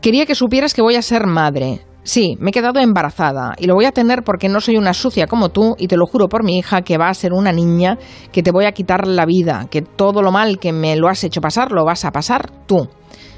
Quería 0.00 0.26
que 0.26 0.36
supieras 0.36 0.74
que 0.74 0.82
voy 0.82 0.94
a 0.94 1.02
ser 1.02 1.26
madre. 1.26 1.80
Sí, 2.04 2.36
me 2.40 2.50
he 2.50 2.52
quedado 2.52 2.80
embarazada 2.80 3.54
y 3.56 3.66
lo 3.66 3.74
voy 3.74 3.84
a 3.84 3.92
tener 3.92 4.24
porque 4.24 4.48
no 4.48 4.60
soy 4.60 4.76
una 4.76 4.92
sucia 4.92 5.28
como 5.28 5.50
tú 5.50 5.76
y 5.78 5.86
te 5.86 5.96
lo 5.96 6.04
juro 6.06 6.28
por 6.28 6.42
mi 6.42 6.58
hija 6.58 6.82
que 6.82 6.98
va 6.98 7.08
a 7.08 7.14
ser 7.14 7.32
una 7.32 7.52
niña 7.52 7.96
que 8.32 8.42
te 8.42 8.50
voy 8.50 8.64
a 8.64 8.72
quitar 8.72 9.06
la 9.06 9.24
vida, 9.24 9.68
que 9.70 9.82
todo 9.82 10.20
lo 10.20 10.32
mal 10.32 10.58
que 10.58 10.72
me 10.72 10.96
lo 10.96 11.08
has 11.08 11.22
hecho 11.22 11.40
pasar 11.40 11.70
lo 11.70 11.84
vas 11.84 12.04
a 12.04 12.10
pasar 12.10 12.50
tú. 12.66 12.88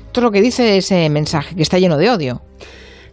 Esto 0.07 0.21
es 0.21 0.25
lo 0.25 0.31
que 0.31 0.41
dice 0.41 0.79
ese 0.79 1.11
mensaje, 1.11 1.55
que 1.55 1.63
está 1.63 1.79
lleno 1.79 1.99
de 1.99 2.09
odio. 2.09 2.41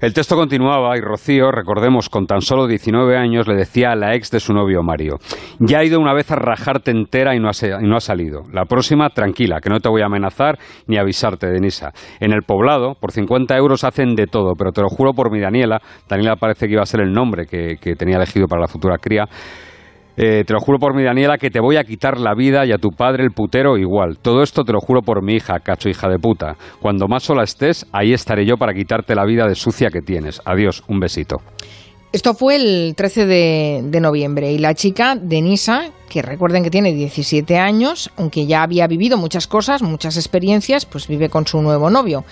El 0.02 0.16
texto 0.16 0.36
continuaba 0.36 0.98
y 0.98 1.00
Rocío, 1.00 1.52
recordemos, 1.52 2.10
con 2.10 2.26
tan 2.26 2.42
solo 2.42 2.66
19 2.66 3.16
años, 3.16 3.48
le 3.48 3.54
decía 3.54 3.92
a 3.92 3.96
la 3.96 4.16
ex 4.16 4.32
de 4.32 4.40
su 4.40 4.52
novio 4.52 4.82
Mario, 4.82 5.18
ya 5.60 5.82
he 5.82 5.86
ido 5.86 6.00
una 6.00 6.16
vez 6.16 6.32
a 6.32 6.38
rajarte 6.38 6.90
entera 6.90 7.36
y 7.36 7.40
no, 7.40 7.50
has, 7.50 7.62
y 7.62 7.86
no 7.86 7.98
ha 7.98 8.00
salido. 8.00 8.42
La 8.52 8.66
próxima, 8.66 9.10
tranquila, 9.10 9.60
que 9.62 9.70
no 9.70 9.80
te 9.80 9.90
voy 9.90 10.02
a 10.02 10.08
amenazar 10.08 10.58
ni 10.88 10.98
avisarte, 10.98 11.46
Denisa. 11.46 11.92
En 12.20 12.34
el 12.34 12.42
poblado, 12.42 12.96
por 13.00 13.12
50 13.12 13.56
euros 13.56 13.84
hacen 13.84 14.16
de 14.16 14.26
todo, 14.26 14.54
pero 14.58 14.72
te 14.72 14.82
lo 14.82 14.90
juro 14.90 15.14
por 15.14 15.32
mi 15.32 15.40
Daniela, 15.40 15.80
Daniela 16.10 16.36
parece 16.36 16.66
que 16.66 16.74
iba 16.74 16.82
a 16.82 16.88
ser 16.88 17.02
el 17.02 17.14
nombre 17.14 17.46
que 17.46 17.96
tenía 17.96 18.16
elegido 18.16 18.48
para 18.48 18.62
la 18.62 18.68
futura 18.68 18.98
cría, 18.98 19.26
eh, 20.18 20.44
te 20.46 20.54
lo 20.54 20.60
juro 20.60 20.78
por 20.78 20.96
mi 20.96 21.04
Daniela 21.04 21.38
que 21.38 21.50
te 21.50 21.60
voy 21.60 21.78
a 21.78 21.84
quitar 21.84 22.20
la 22.20 22.34
vida 22.36 22.66
y 22.66 22.72
a 22.72 22.78
tu 22.78 22.90
padre 22.90 23.24
el 23.24 23.32
putero 23.32 23.78
igual. 23.78 24.18
Todo 24.20 24.44
esto 24.44 24.64
te 24.64 24.74
lo 24.74 24.80
juro 24.80 25.02
por 25.02 25.24
mi 25.24 25.36
hija, 25.36 25.60
cacho 25.60 25.90
hija 25.90 26.10
de 26.10 26.20
puta. 26.20 26.56
Cuando 26.82 27.08
más 27.08 27.24
sola 27.24 27.44
estés, 27.44 27.86
ahí 27.92 28.14
estaré 28.14 28.46
yo 28.46 28.58
para 28.58 28.74
quitarte 28.74 29.16
la 29.16 29.26
vida 29.26 29.48
de 29.48 29.56
sucia 29.56 29.90
que 29.90 30.02
tienes. 30.02 30.42
Adiós, 30.46 30.84
un 30.88 31.00
besito. 31.00 31.38
Esto 32.12 32.34
fue 32.34 32.58
el 32.58 32.94
13 32.96 33.26
de, 33.26 33.82
de, 33.86 34.02
noviembre 34.02 34.52
y 34.52 34.58
la 34.58 34.74
chica, 34.74 35.16
Denisa, 35.16 35.92
que 36.10 36.22
recuerden 36.22 36.62
que 36.62 36.70
tiene 36.70 36.92
17 36.92 37.58
años, 37.58 38.12
aunque 38.18 38.46
ya 38.46 38.64
había 38.64 38.86
vivido 38.88 39.18
muchas 39.18 39.48
cosas, 39.48 39.82
muchas 39.82 40.18
experiencias, 40.18 40.86
pues 40.86 41.08
vive 41.08 41.30
con 41.30 41.48
su 41.48 41.62
nuevo 41.62 41.90
novio. 41.90 42.26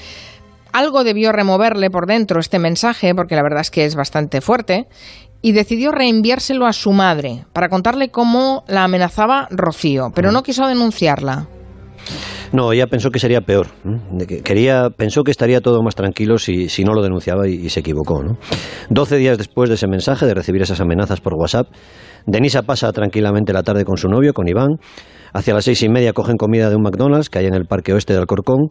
Algo 0.73 1.05
debió 1.05 1.31
removerle 1.31 1.89
por 1.89 2.05
dentro 2.05 2.41
este 2.41 2.59
mensaje, 2.59 3.15
porque 3.15 3.35
la 3.35 3.41
verdad 3.41 3.61
es 3.61 3.71
que 3.71 3.85
es 3.85 3.95
bastante 3.95 4.41
fuerte, 4.41 4.87
y 5.41 5.53
decidió 5.53 5.91
reenviárselo 5.91 6.65
a 6.65 6.73
su 6.73 6.91
madre 6.91 7.45
para 7.53 7.69
contarle 7.69 8.09
cómo 8.09 8.63
la 8.67 8.83
amenazaba 8.83 9.47
Rocío, 9.51 10.11
pero 10.13 10.31
no 10.31 10.43
quiso 10.43 10.67
denunciarla. 10.67 11.47
No, 12.51 12.71
ella 12.73 12.87
pensó 12.87 13.11
que 13.11 13.19
sería 13.19 13.41
peor. 13.41 13.67
Quería, 14.43 14.89
pensó 14.89 15.23
que 15.23 15.31
estaría 15.31 15.61
todo 15.61 15.83
más 15.83 15.95
tranquilo 15.95 16.39
si, 16.39 16.67
si 16.67 16.83
no 16.83 16.93
lo 16.93 17.03
denunciaba 17.03 17.47
y, 17.47 17.53
y 17.53 17.69
se 17.69 17.81
equivocó. 17.81 18.23
¿no? 18.23 18.37
Doce 18.89 19.17
días 19.17 19.37
después 19.37 19.69
de 19.69 19.75
ese 19.75 19.87
mensaje, 19.87 20.25
de 20.25 20.33
recibir 20.33 20.61
esas 20.61 20.81
amenazas 20.81 21.21
por 21.21 21.35
WhatsApp, 21.35 21.67
Denisa 22.25 22.63
pasa 22.63 22.91
tranquilamente 22.91 23.53
la 23.53 23.63
tarde 23.63 23.85
con 23.85 23.97
su 23.97 24.07
novio, 24.07 24.33
con 24.33 24.47
Iván. 24.47 24.77
Hacia 25.31 25.53
las 25.53 25.65
seis 25.65 25.83
y 25.83 25.89
media 25.89 26.13
cogen 26.13 26.37
comida 26.37 26.69
de 26.69 26.75
un 26.75 26.81
McDonald's 26.81 27.29
que 27.29 27.39
hay 27.39 27.45
en 27.45 27.53
el 27.53 27.65
parque 27.65 27.93
oeste 27.93 28.13
de 28.13 28.19
Alcorcón 28.19 28.69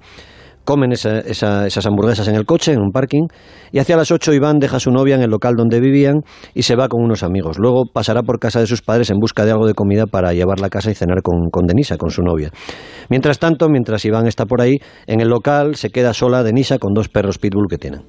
comen 0.65 0.93
esa, 0.93 1.19
esa, 1.21 1.67
esas 1.67 1.87
hamburguesas 1.87 2.29
en 2.29 2.35
el 2.35 2.45
coche, 2.45 2.73
en 2.73 2.81
un 2.81 2.91
parking, 2.91 3.27
y 3.73 3.79
hacia 3.79 3.97
las 3.97 4.11
8 4.11 4.33
Iván 4.33 4.59
deja 4.59 4.77
a 4.77 4.81
su 4.81 4.91
novia 4.91 5.15
en 5.15 5.23
el 5.23 5.31
local 5.31 5.55
donde 5.57 5.81
vivían 5.81 6.23
y 6.55 6.62
se 6.62 6.77
va 6.77 6.88
con 6.88 7.03
unos 7.03 7.23
amigos. 7.23 7.59
Luego 7.59 7.85
pasará 7.93 8.23
por 8.23 8.38
casa 8.38 8.61
de 8.61 8.67
sus 8.67 8.83
padres 8.83 9.11
en 9.11 9.19
busca 9.19 9.45
de 9.45 9.53
algo 9.53 9.67
de 9.67 9.75
comida 9.75 10.07
para 10.07 10.33
llevarla 10.33 10.67
a 10.67 10.71
casa 10.71 10.91
y 10.91 10.95
cenar 10.95 11.23
con, 11.23 11.50
con 11.50 11.67
Denisa, 11.67 11.97
con 11.97 12.11
su 12.11 12.23
novia. 12.23 12.50
Mientras 13.09 13.38
tanto, 13.38 13.69
mientras 13.69 14.05
Iván 14.05 14.27
está 14.27 14.45
por 14.47 14.61
ahí, 14.61 14.77
en 15.07 15.21
el 15.21 15.29
local 15.29 15.77
se 15.77 15.91
queda 15.91 16.12
sola 16.12 16.43
Denisa 16.43 16.79
con 16.79 16.93
dos 16.95 17.09
perros 17.09 17.38
pitbull 17.38 17.69
que 17.69 17.79
tienen. 17.79 18.03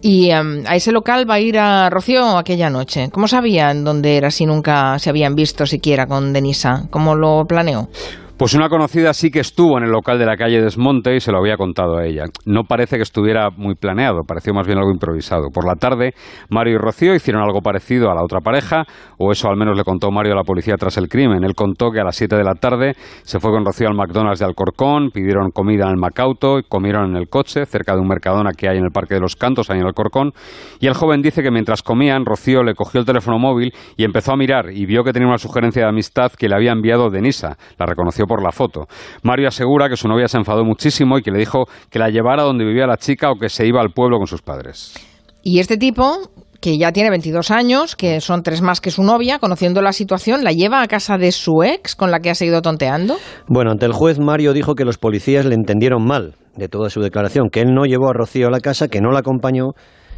Y 0.00 0.30
um, 0.32 0.64
a 0.66 0.76
ese 0.76 0.92
local 0.92 1.28
va 1.28 1.34
a 1.34 1.40
ir 1.40 1.58
a 1.58 1.90
Rocío 1.90 2.38
aquella 2.38 2.70
noche. 2.70 3.08
¿Cómo 3.10 3.28
sabían 3.28 3.84
dónde 3.84 4.16
era 4.16 4.30
si 4.30 4.46
nunca 4.46 4.98
se 4.98 5.10
habían 5.10 5.34
visto 5.34 5.66
siquiera 5.66 6.06
con 6.06 6.32
Denisa? 6.32 6.86
¿Cómo 6.90 7.14
lo 7.14 7.44
planeó? 7.46 7.88
Pues 8.40 8.54
una 8.54 8.70
conocida 8.70 9.12
sí 9.12 9.30
que 9.30 9.40
estuvo 9.40 9.76
en 9.76 9.84
el 9.84 9.90
local 9.90 10.18
de 10.18 10.24
la 10.24 10.34
calle 10.34 10.62
Desmonte 10.62 11.14
y 11.14 11.20
se 11.20 11.30
lo 11.30 11.40
había 11.40 11.58
contado 11.58 11.98
a 11.98 12.06
ella. 12.06 12.24
No 12.46 12.64
parece 12.64 12.96
que 12.96 13.02
estuviera 13.02 13.50
muy 13.50 13.74
planeado, 13.74 14.22
pareció 14.26 14.54
más 14.54 14.66
bien 14.66 14.78
algo 14.78 14.90
improvisado. 14.90 15.50
Por 15.52 15.66
la 15.66 15.74
tarde, 15.74 16.14
Mario 16.48 16.76
y 16.76 16.78
Rocío 16.78 17.14
hicieron 17.14 17.42
algo 17.42 17.60
parecido 17.60 18.10
a 18.10 18.14
la 18.14 18.24
otra 18.24 18.40
pareja, 18.40 18.86
o 19.18 19.30
eso 19.30 19.50
al 19.50 19.58
menos 19.58 19.76
le 19.76 19.84
contó 19.84 20.10
Mario 20.10 20.32
a 20.32 20.36
la 20.36 20.42
policía 20.42 20.76
tras 20.78 20.96
el 20.96 21.10
crimen. 21.10 21.44
Él 21.44 21.54
contó 21.54 21.90
que 21.90 22.00
a 22.00 22.02
las 22.02 22.16
7 22.16 22.34
de 22.34 22.42
la 22.42 22.54
tarde 22.54 22.94
se 23.24 23.40
fue 23.40 23.50
con 23.50 23.62
Rocío 23.62 23.88
al 23.88 23.94
McDonald's 23.94 24.38
de 24.38 24.46
Alcorcón, 24.46 25.10
pidieron 25.10 25.50
comida 25.50 25.84
en 25.84 25.90
el 25.90 25.96
Macauto, 25.98 26.60
comieron 26.66 27.10
en 27.10 27.16
el 27.16 27.28
coche, 27.28 27.66
cerca 27.66 27.92
de 27.92 28.00
un 28.00 28.08
mercadona 28.08 28.52
que 28.56 28.70
hay 28.70 28.78
en 28.78 28.84
el 28.84 28.90
Parque 28.90 29.16
de 29.16 29.20
los 29.20 29.36
Cantos, 29.36 29.68
ahí 29.68 29.80
en 29.80 29.86
Alcorcón, 29.86 30.32
y 30.78 30.86
el 30.86 30.94
joven 30.94 31.20
dice 31.20 31.42
que 31.42 31.50
mientras 31.50 31.82
comían, 31.82 32.24
Rocío 32.24 32.62
le 32.62 32.74
cogió 32.74 33.00
el 33.00 33.06
teléfono 33.06 33.38
móvil 33.38 33.74
y 33.98 34.04
empezó 34.04 34.32
a 34.32 34.36
mirar 34.38 34.70
y 34.72 34.86
vio 34.86 35.04
que 35.04 35.12
tenía 35.12 35.28
una 35.28 35.36
sugerencia 35.36 35.82
de 35.82 35.88
amistad 35.90 36.32
que 36.32 36.48
le 36.48 36.54
había 36.54 36.72
enviado 36.72 37.10
Denisa. 37.10 37.58
La 37.76 37.84
reconoció 37.84 38.29
por 38.30 38.44
la 38.44 38.52
foto. 38.52 38.86
Mario 39.24 39.48
asegura 39.48 39.88
que 39.88 39.96
su 39.96 40.06
novia 40.06 40.28
se 40.28 40.38
enfadó 40.38 40.64
muchísimo 40.64 41.18
y 41.18 41.22
que 41.22 41.32
le 41.32 41.40
dijo 41.40 41.64
que 41.90 41.98
la 41.98 42.10
llevara 42.10 42.44
donde 42.44 42.64
vivía 42.64 42.86
la 42.86 42.96
chica 42.96 43.28
o 43.32 43.34
que 43.34 43.48
se 43.48 43.66
iba 43.66 43.80
al 43.80 43.90
pueblo 43.90 44.18
con 44.18 44.28
sus 44.28 44.40
padres. 44.40 44.94
Y 45.42 45.58
este 45.58 45.76
tipo, 45.76 46.30
que 46.60 46.78
ya 46.78 46.92
tiene 46.92 47.10
22 47.10 47.50
años, 47.50 47.96
que 47.96 48.20
son 48.20 48.44
tres 48.44 48.62
más 48.62 48.80
que 48.80 48.92
su 48.92 49.02
novia, 49.02 49.40
conociendo 49.40 49.82
la 49.82 49.92
situación, 49.92 50.44
la 50.44 50.52
lleva 50.52 50.80
a 50.80 50.86
casa 50.86 51.18
de 51.18 51.32
su 51.32 51.64
ex 51.64 51.96
con 51.96 52.12
la 52.12 52.20
que 52.20 52.30
ha 52.30 52.36
seguido 52.36 52.62
tonteando. 52.62 53.16
Bueno, 53.48 53.72
ante 53.72 53.86
el 53.86 53.92
juez 53.92 54.20
Mario 54.20 54.52
dijo 54.52 54.76
que 54.76 54.84
los 54.84 54.96
policías 54.96 55.44
le 55.44 55.56
entendieron 55.56 56.04
mal 56.04 56.36
de 56.54 56.68
toda 56.68 56.88
su 56.88 57.00
declaración, 57.00 57.50
que 57.50 57.62
él 57.62 57.74
no 57.74 57.84
llevó 57.84 58.10
a 58.10 58.12
Rocío 58.12 58.46
a 58.46 58.50
la 58.52 58.60
casa, 58.60 58.86
que 58.86 59.00
no 59.00 59.10
la 59.10 59.20
acompañó 59.20 59.70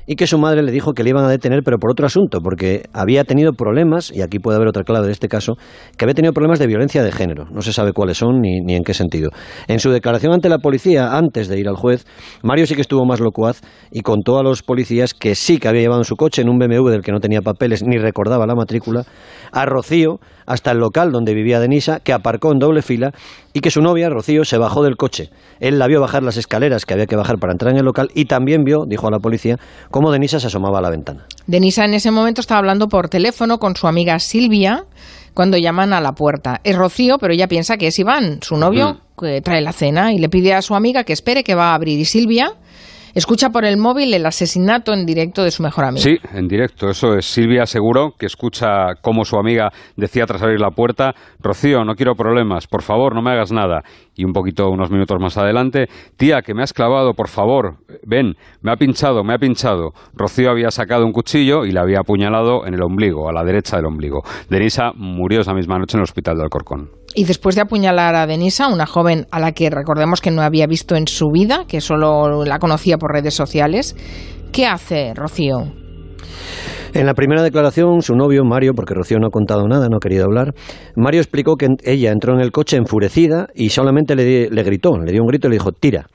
y 0.06 0.16
que 0.16 0.26
su 0.26 0.38
madre 0.38 0.62
le 0.62 0.72
dijo 0.72 0.92
que 0.92 1.02
le 1.02 1.10
iban 1.10 1.24
a 1.24 1.28
detener, 1.28 1.62
pero 1.64 1.78
por 1.78 1.90
otro 1.90 2.06
asunto, 2.06 2.40
porque 2.42 2.84
había 2.92 3.24
tenido 3.24 3.52
problemas, 3.52 4.10
y 4.10 4.22
aquí 4.22 4.38
puede 4.38 4.56
haber 4.56 4.68
otra 4.68 4.84
clave 4.84 5.06
de 5.06 5.12
este 5.12 5.28
caso, 5.28 5.54
que 5.96 6.04
había 6.04 6.14
tenido 6.14 6.32
problemas 6.32 6.58
de 6.58 6.66
violencia 6.66 7.02
de 7.02 7.12
género. 7.12 7.46
No 7.50 7.62
se 7.62 7.72
sabe 7.72 7.92
cuáles 7.92 8.18
son 8.18 8.40
ni, 8.40 8.60
ni 8.60 8.74
en 8.74 8.84
qué 8.84 8.94
sentido. 8.94 9.30
En 9.68 9.78
su 9.78 9.90
declaración 9.90 10.32
ante 10.32 10.48
la 10.48 10.58
policía, 10.58 11.16
antes 11.16 11.48
de 11.48 11.58
ir 11.58 11.68
al 11.68 11.76
juez, 11.76 12.06
Mario 12.42 12.66
sí 12.66 12.74
que 12.74 12.80
estuvo 12.80 13.04
más 13.04 13.20
locuaz 13.20 13.60
y 13.90 14.00
contó 14.00 14.38
a 14.38 14.42
los 14.42 14.62
policías 14.62 15.14
que 15.14 15.34
sí 15.34 15.58
que 15.58 15.68
había 15.68 15.82
llevado 15.82 16.00
en 16.00 16.04
su 16.04 16.16
coche 16.16 16.42
en 16.42 16.48
un 16.48 16.58
BMW 16.58 16.88
del 16.88 17.02
que 17.02 17.12
no 17.12 17.20
tenía 17.20 17.40
papeles 17.40 17.82
ni 17.82 17.98
recordaba 17.98 18.46
la 18.46 18.54
matrícula, 18.54 19.04
a 19.52 19.66
Rocío 19.66 20.18
hasta 20.46 20.72
el 20.72 20.78
local 20.78 21.12
donde 21.12 21.34
vivía 21.34 21.60
Denisa, 21.60 22.00
que 22.00 22.12
aparcó 22.12 22.52
en 22.52 22.58
doble 22.58 22.82
fila 22.82 23.12
y 23.52 23.60
que 23.60 23.70
su 23.70 23.80
novia, 23.80 24.08
Rocío, 24.08 24.44
se 24.44 24.58
bajó 24.58 24.82
del 24.82 24.96
coche. 24.96 25.30
Él 25.60 25.78
la 25.78 25.86
vio 25.86 26.00
bajar 26.00 26.22
las 26.22 26.36
escaleras 26.36 26.84
que 26.84 26.94
había 26.94 27.06
que 27.06 27.16
bajar 27.16 27.38
para 27.38 27.52
entrar 27.52 27.72
en 27.72 27.78
el 27.78 27.84
local 27.84 28.08
y 28.14 28.24
también 28.24 28.64
vio, 28.64 28.84
dijo 28.86 29.06
a 29.06 29.10
la 29.10 29.18
policía, 29.18 29.56
cómo 29.92 30.10
Denisa 30.10 30.40
se 30.40 30.48
asomaba 30.48 30.78
a 30.78 30.82
la 30.82 30.90
ventana. 30.90 31.26
Denisa 31.46 31.84
en 31.84 31.94
ese 31.94 32.10
momento 32.10 32.40
estaba 32.40 32.58
hablando 32.58 32.88
por 32.88 33.08
teléfono 33.08 33.58
con 33.58 33.76
su 33.76 33.86
amiga 33.86 34.18
Silvia 34.18 34.86
cuando 35.34 35.56
llaman 35.56 35.92
a 35.92 36.00
la 36.00 36.12
puerta. 36.12 36.60
Es 36.64 36.76
Rocío, 36.76 37.18
pero 37.20 37.32
ella 37.32 37.46
piensa 37.46 37.76
que 37.76 37.86
es 37.86 37.98
Iván, 37.98 38.42
su 38.42 38.56
novio, 38.56 39.00
que 39.18 39.40
trae 39.40 39.60
la 39.60 39.72
cena 39.72 40.12
y 40.12 40.18
le 40.18 40.28
pide 40.28 40.54
a 40.54 40.62
su 40.62 40.74
amiga 40.74 41.04
que 41.04 41.12
espere 41.12 41.44
que 41.44 41.54
va 41.54 41.70
a 41.70 41.74
abrir. 41.74 41.98
Y 41.98 42.04
Silvia 42.04 42.54
escucha 43.14 43.50
por 43.50 43.64
el 43.64 43.76
móvil 43.76 44.12
el 44.14 44.24
asesinato 44.26 44.92
en 44.92 45.04
directo 45.04 45.42
de 45.44 45.50
su 45.50 45.62
mejor 45.62 45.84
amiga. 45.84 46.02
Sí, 46.02 46.16
en 46.34 46.48
directo, 46.48 46.88
eso 46.88 47.14
es. 47.14 47.26
Silvia 47.26 47.62
aseguró 47.62 48.12
que 48.18 48.26
escucha 48.26 48.94
cómo 49.00 49.24
su 49.24 49.36
amiga 49.36 49.70
decía 49.96 50.24
tras 50.26 50.42
abrir 50.42 50.60
la 50.60 50.70
puerta, 50.70 51.14
Rocío, 51.40 51.84
no 51.84 51.94
quiero 51.94 52.14
problemas, 52.14 52.66
por 52.66 52.82
favor, 52.82 53.14
no 53.14 53.22
me 53.22 53.32
hagas 53.32 53.52
nada. 53.52 53.82
Y 54.14 54.24
un 54.24 54.32
poquito, 54.32 54.68
unos 54.68 54.90
minutos 54.90 55.18
más 55.20 55.38
adelante, 55.38 55.88
tía, 56.16 56.42
que 56.42 56.54
me 56.54 56.62
has 56.62 56.72
clavado, 56.72 57.14
por 57.14 57.28
favor, 57.28 57.76
ven, 58.04 58.36
me 58.60 58.70
ha 58.72 58.76
pinchado, 58.76 59.24
me 59.24 59.34
ha 59.34 59.38
pinchado. 59.38 59.92
Rocío 60.14 60.50
había 60.50 60.70
sacado 60.70 61.06
un 61.06 61.12
cuchillo 61.12 61.64
y 61.64 61.72
le 61.72 61.80
había 61.80 62.00
apuñalado 62.00 62.66
en 62.66 62.74
el 62.74 62.82
ombligo, 62.82 63.28
a 63.28 63.32
la 63.32 63.42
derecha 63.42 63.76
del 63.76 63.86
ombligo. 63.86 64.22
Denisa 64.50 64.92
murió 64.94 65.40
esa 65.40 65.54
misma 65.54 65.78
noche 65.78 65.96
en 65.96 66.00
el 66.00 66.04
hospital 66.04 66.36
de 66.36 66.42
Alcorcón. 66.42 66.90
Y 67.14 67.24
después 67.24 67.54
de 67.54 67.62
apuñalar 67.62 68.14
a 68.14 68.26
Denisa, 68.26 68.68
una 68.68 68.86
joven 68.86 69.26
a 69.30 69.40
la 69.40 69.52
que 69.52 69.70
recordemos 69.70 70.20
que 70.20 70.30
no 70.30 70.42
había 70.42 70.66
visto 70.66 70.94
en 70.96 71.08
su 71.08 71.30
vida, 71.30 71.64
que 71.66 71.80
solo 71.80 72.44
la 72.44 72.58
conocía 72.58 72.98
por 72.98 73.12
redes 73.12 73.34
sociales, 73.34 73.96
¿qué 74.52 74.66
hace 74.66 75.14
Rocío? 75.14 75.72
En 76.94 77.06
la 77.06 77.14
primera 77.14 77.42
declaración, 77.42 78.02
su 78.02 78.14
novio, 78.14 78.44
Mario, 78.44 78.74
porque 78.74 78.92
Rocío 78.92 79.18
no 79.18 79.28
ha 79.28 79.30
contado 79.30 79.66
nada, 79.66 79.88
no 79.88 79.96
ha 79.96 80.00
querido 80.00 80.24
hablar, 80.24 80.52
Mario 80.94 81.20
explicó 81.20 81.56
que 81.56 81.68
ella 81.84 82.12
entró 82.12 82.34
en 82.34 82.40
el 82.40 82.52
coche 82.52 82.76
enfurecida 82.76 83.48
y 83.54 83.70
solamente 83.70 84.14
le, 84.14 84.50
le 84.50 84.62
gritó, 84.62 84.98
le 84.98 85.10
dio 85.10 85.22
un 85.22 85.26
grito 85.26 85.46
y 85.48 85.50
le 85.50 85.56
dijo, 85.56 85.72
tira. 85.72 86.06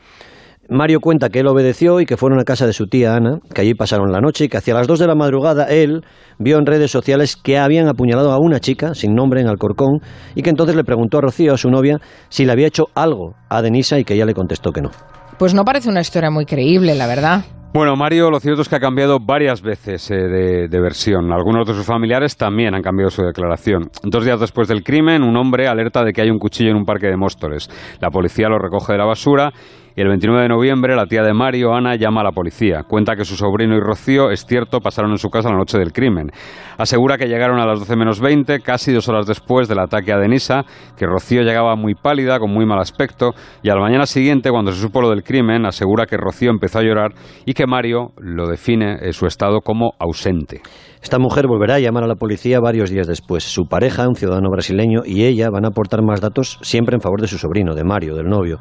Mario 0.70 1.00
cuenta 1.00 1.30
que 1.30 1.40
él 1.40 1.48
obedeció 1.48 2.00
y 2.00 2.06
que 2.06 2.16
fueron 2.16 2.40
a 2.40 2.44
casa 2.44 2.68
de 2.68 2.74
su 2.74 2.86
tía 2.86 3.16
Ana, 3.16 3.40
que 3.54 3.62
allí 3.62 3.74
pasaron 3.74 4.12
la 4.12 4.20
noche 4.20 4.46
y 4.46 4.50
que 4.50 4.58
hacia 4.58 4.74
las 4.76 4.86
dos 4.86 5.00
de 5.00 5.08
la 5.08 5.16
madrugada 5.16 5.64
él 5.64 6.02
vio 6.38 6.60
en 6.60 6.66
redes 6.66 6.92
sociales 6.92 7.38
que 7.38 7.58
habían 7.58 7.88
apuñalado 7.88 8.32
a 8.32 8.38
una 8.38 8.60
chica 8.60 8.94
sin 8.94 9.16
nombre 9.16 9.42
en 9.42 9.48
Alcorcón 9.48 10.02
y 10.36 10.44
que 10.44 10.50
entonces 10.50 10.76
le 10.76 10.84
preguntó 10.84 11.18
a 11.18 11.22
Rocío, 11.22 11.54
a 11.54 11.58
su 11.58 11.70
novia, 11.70 12.00
si 12.30 12.46
le 12.46 12.52
había 12.52 12.68
hecho 12.68 12.84
algo 12.94 13.34
a 13.50 13.62
Denisa 13.62 13.98
y 13.98 14.04
que 14.04 14.14
ella 14.14 14.26
le 14.26 14.34
contestó 14.34 14.72
que 14.72 14.82
no. 14.82 14.92
Pues 15.40 15.54
no 15.54 15.64
parece 15.64 15.90
una 15.90 16.02
historia 16.02 16.30
muy 16.30 16.46
creíble, 16.46 16.96
la 16.96 17.08
verdad. 17.08 17.46
Bueno, 17.74 17.96
Mario, 17.96 18.32
lo 18.32 18.40
cierto 18.40 18.62
es 18.62 18.70
que 18.70 18.78
ha 18.78 18.80
cambiado 18.80 19.20
varias 19.20 19.62
veces 19.62 20.10
eh, 20.10 20.16
de, 20.16 20.68
de, 20.68 20.82
versión. 20.82 21.32
Algunos 21.32 21.68
de 21.68 21.74
sus 21.74 21.86
familiares 21.86 22.36
también 22.36 22.74
han 22.74 22.82
cambiado 22.82 23.12
su 23.12 23.22
declaración. 23.22 23.90
Dos 24.04 24.26
días 24.26 24.40
después 24.40 24.68
del 24.68 24.84
crimen, 24.84 25.22
un 25.22 25.36
hombre 25.38 25.68
alerta 25.68 26.04
de 26.04 26.12
que 26.12 26.22
hay 26.22 26.30
un 26.30 26.40
cuchillo 26.40 26.72
en 26.72 26.78
un 26.78 26.86
parque 26.86 27.08
de 27.08 27.18
Móstoles. 27.18 27.70
La 28.00 28.10
policía 28.10 28.50
lo 28.50 28.58
recoge 28.58 28.94
de 28.94 28.98
la 28.98 29.06
basura 29.06 29.52
y 29.98 30.02
el 30.02 30.10
29 30.10 30.44
de 30.44 30.50
noviembre 30.50 30.96
la 30.96 31.08
tía 31.08 31.24
de 31.24 31.34
Mario, 31.34 31.74
Ana, 31.74 31.96
llama 31.96 32.22
a 32.22 32.26
la 32.26 32.32
policía. 32.32 32.84
Cuenta 32.84 33.16
que 33.16 33.26
su 33.26 33.36
sobrino 33.36 33.76
y 33.76 33.80
Rocío, 33.80 34.30
es 34.30 34.46
cierto, 34.46 34.80
pasaron 34.80 35.10
en 35.10 35.18
su 35.18 35.32
casa 35.32 35.50
la 35.50 35.58
noche 35.58 35.80
del 35.80 35.92
crimen. 35.92 36.30
Asegura 36.78 37.18
que 37.18 37.26
llegaron 37.26 37.60
a 37.60 37.66
las 37.66 37.80
12 37.80 37.96
menos 37.96 38.20
20, 38.20 38.60
casi 38.60 38.94
dos 38.94 39.10
horas 39.10 39.26
después 39.26 39.68
del 39.68 39.80
ataque 39.80 40.14
a 40.14 40.20
Denisa, 40.20 40.66
que 40.96 41.08
Rocío 41.08 41.42
llegaba 41.42 41.76
muy 41.76 41.96
pálida, 41.96 42.38
con 42.38 42.52
muy 42.52 42.68
mal 42.68 42.78
aspecto, 42.78 43.32
y 43.64 43.72
a 43.72 43.74
la 43.74 43.82
mañana 43.82 44.06
siguiente, 44.06 44.52
cuando 44.52 44.72
se 44.72 44.80
supo 44.80 45.02
lo 45.02 45.10
del 45.10 45.24
crimen, 45.24 45.66
asegura 45.66 46.06
que 46.06 46.16
Rocío 46.16 46.52
empezó 46.52 46.78
a 46.78 46.84
llorar 46.84 47.14
y 47.48 47.54
que 47.54 47.66
Mario 47.66 48.12
lo 48.20 48.48
define 48.48 49.00
en 49.02 49.14
su 49.14 49.26
estado 49.26 49.62
como 49.62 49.94
ausente. 49.98 50.62
Esta 51.02 51.18
mujer 51.18 51.48
volverá 51.48 51.76
a 51.76 51.80
llamar 51.80 52.04
a 52.04 52.08
la 52.08 52.16
policía 52.16 52.60
varios 52.60 52.92
días 52.92 53.08
después. 53.08 53.44
Su 53.44 53.64
pareja, 53.66 54.08
un 54.08 54.16
ciudadano 54.16 54.52
brasileño, 54.52 55.02
y 55.06 55.26
ella 55.26 55.50
van 55.50 55.66
a 55.66 55.70
aportar 55.70 56.04
más 56.04 56.22
datos 56.22 56.60
siempre 56.62 56.94
en 56.94 57.02
favor 57.02 57.20
de 57.20 57.28
su 57.28 57.40
sobrino, 57.40 57.74
de 57.74 57.84
Mario, 57.84 58.14
del 58.14 58.28
novio. 58.28 58.60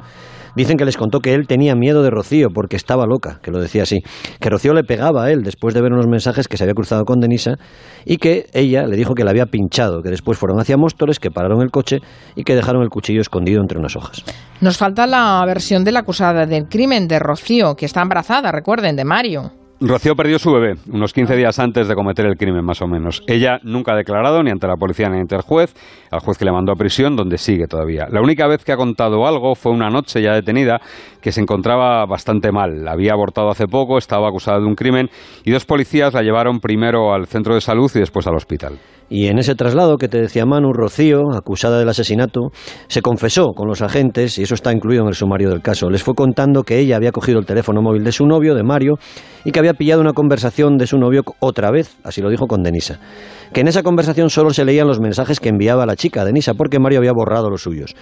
Dicen 0.57 0.75
que 0.75 0.85
les 0.85 0.97
contó 0.97 1.19
que 1.19 1.35
él 1.35 1.45
tenía 1.45 1.75
miedo 1.75 2.01
de 2.01 2.09
Rocío 2.09 2.47
porque 2.51 2.77
estaba 2.77 3.05
loca, 3.05 3.39
que 3.43 3.51
lo 3.51 3.59
decía 3.59 3.83
así, 3.83 3.99
que 4.39 4.49
Rocío 4.49 4.73
le 4.73 4.83
pegaba 4.83 5.25
a 5.25 5.31
él 5.31 5.43
después 5.43 5.75
de 5.75 5.81
ver 5.81 5.93
unos 5.93 6.07
mensajes 6.07 6.47
que 6.47 6.57
se 6.57 6.63
había 6.63 6.73
cruzado 6.73 7.05
con 7.05 7.19
Denisa 7.19 7.57
y 8.05 8.17
que 8.17 8.47
ella 8.53 8.87
le 8.87 8.95
dijo 8.95 9.13
que 9.13 9.23
le 9.23 9.29
había 9.29 9.45
pinchado, 9.45 10.01
que 10.01 10.09
después 10.09 10.39
fueron 10.39 10.59
hacia 10.59 10.75
Móstoles, 10.75 11.19
que 11.19 11.29
pararon 11.29 11.61
el 11.61 11.69
coche 11.69 11.99
y 12.35 12.43
que 12.43 12.55
dejaron 12.55 12.81
el 12.81 12.89
cuchillo 12.89 13.21
escondido 13.21 13.61
entre 13.61 13.77
unas 13.77 13.95
hojas. 13.95 14.23
Nos 14.59 14.79
falta 14.79 15.05
la 15.05 15.43
versión 15.45 15.83
de 15.83 15.91
la 15.91 15.99
acusada 15.99 16.47
del 16.47 16.67
crimen 16.67 17.07
de 17.07 17.19
Rocío, 17.19 17.75
que 17.75 17.85
está 17.85 18.01
embarazada, 18.01 18.51
recuerden, 18.51 18.95
de 18.95 19.05
Mario. 19.05 19.51
Rocío 19.79 20.15
perdió 20.15 20.39
su 20.39 20.51
bebé 20.51 20.73
unos 20.91 21.13
15 21.13 21.35
días 21.35 21.59
antes 21.59 21.87
de 21.87 21.93
cometer 21.93 22.25
el 22.25 22.35
crimen, 22.35 22.65
más 22.65 22.81
o 22.81 22.87
menos. 22.87 23.21
Ella 23.27 23.59
nunca 23.61 23.93
ha 23.93 23.95
declarado 23.95 24.41
ni 24.41 24.49
ante 24.49 24.65
la 24.65 24.75
policía 24.75 25.07
ni 25.07 25.19
ante 25.19 25.35
el 25.35 25.43
juez, 25.43 25.75
al 26.09 26.19
juez 26.19 26.35
que 26.39 26.45
le 26.45 26.51
mandó 26.51 26.71
a 26.71 26.75
prisión, 26.75 27.15
donde 27.15 27.37
sigue 27.37 27.67
todavía. 27.67 28.07
La 28.09 28.21
única 28.21 28.47
vez 28.47 28.65
que 28.65 28.71
ha 28.71 28.75
contado 28.75 29.27
algo 29.27 29.53
fue 29.53 29.71
una 29.71 29.89
noche 29.91 30.19
ya 30.23 30.33
detenida, 30.33 30.81
que 31.21 31.31
se 31.31 31.41
encontraba 31.41 32.07
bastante 32.07 32.51
mal. 32.51 32.87
Había 32.87 33.13
abortado 33.13 33.49
hace 33.49 33.67
poco, 33.67 33.99
estaba 33.99 34.29
acusada 34.29 34.57
de 34.59 34.65
un 34.65 34.73
crimen 34.73 35.09
y 35.43 35.51
dos 35.51 35.65
policías 35.65 36.11
la 36.11 36.23
llevaron 36.23 36.59
primero 36.59 37.13
al 37.13 37.27
centro 37.27 37.53
de 37.53 37.61
salud 37.61 37.91
y 37.93 37.99
después 37.99 38.25
al 38.25 38.35
hospital. 38.35 38.79
Y 39.09 39.27
en 39.27 39.39
ese 39.39 39.55
traslado 39.55 39.97
que 39.97 40.09
te 40.09 40.19
decía 40.19 40.45
Manu, 40.45 40.73
Rocío, 40.73 41.31
acusada 41.33 41.79
del 41.79 41.87
asesinato, 41.87 42.49
se 42.87 43.01
confesó 43.01 43.53
con 43.55 43.69
los 43.69 43.81
agentes, 43.81 44.37
y 44.37 44.43
eso 44.43 44.53
está 44.53 44.73
incluido 44.73 45.03
en 45.03 45.07
el 45.07 45.13
sumario 45.13 45.49
del 45.49 45.61
caso. 45.61 45.89
Les 45.89 46.03
fue 46.03 46.13
contando 46.13 46.63
que 46.63 46.77
ella 46.79 46.97
había 46.97 47.13
cogido 47.13 47.39
el 47.39 47.45
teléfono 47.45 47.81
móvil 47.81 48.03
de 48.03 48.11
su 48.11 48.25
novio, 48.25 48.53
de 48.53 48.63
Mario, 48.63 48.95
y 49.45 49.51
que 49.51 49.59
había 49.59 49.66
pillado 49.73 50.01
una 50.01 50.13
conversación 50.13 50.77
de 50.77 50.87
su 50.87 50.97
novio 50.97 51.23
otra 51.39 51.71
vez, 51.71 51.97
así 52.03 52.21
lo 52.21 52.29
dijo 52.29 52.47
con 52.47 52.63
Denisa. 52.63 52.99
Que 53.53 53.61
en 53.61 53.67
esa 53.67 53.83
conversación 53.83 54.29
solo 54.29 54.51
se 54.51 54.65
leían 54.65 54.87
los 54.87 54.99
mensajes 54.99 55.39
que 55.39 55.49
enviaba 55.49 55.85
la 55.85 55.95
chica, 55.95 56.25
Denisa, 56.25 56.53
porque 56.53 56.79
Mario 56.79 56.99
había 56.99 57.13
borrado 57.13 57.49
los 57.49 57.61
suyos. 57.61 57.95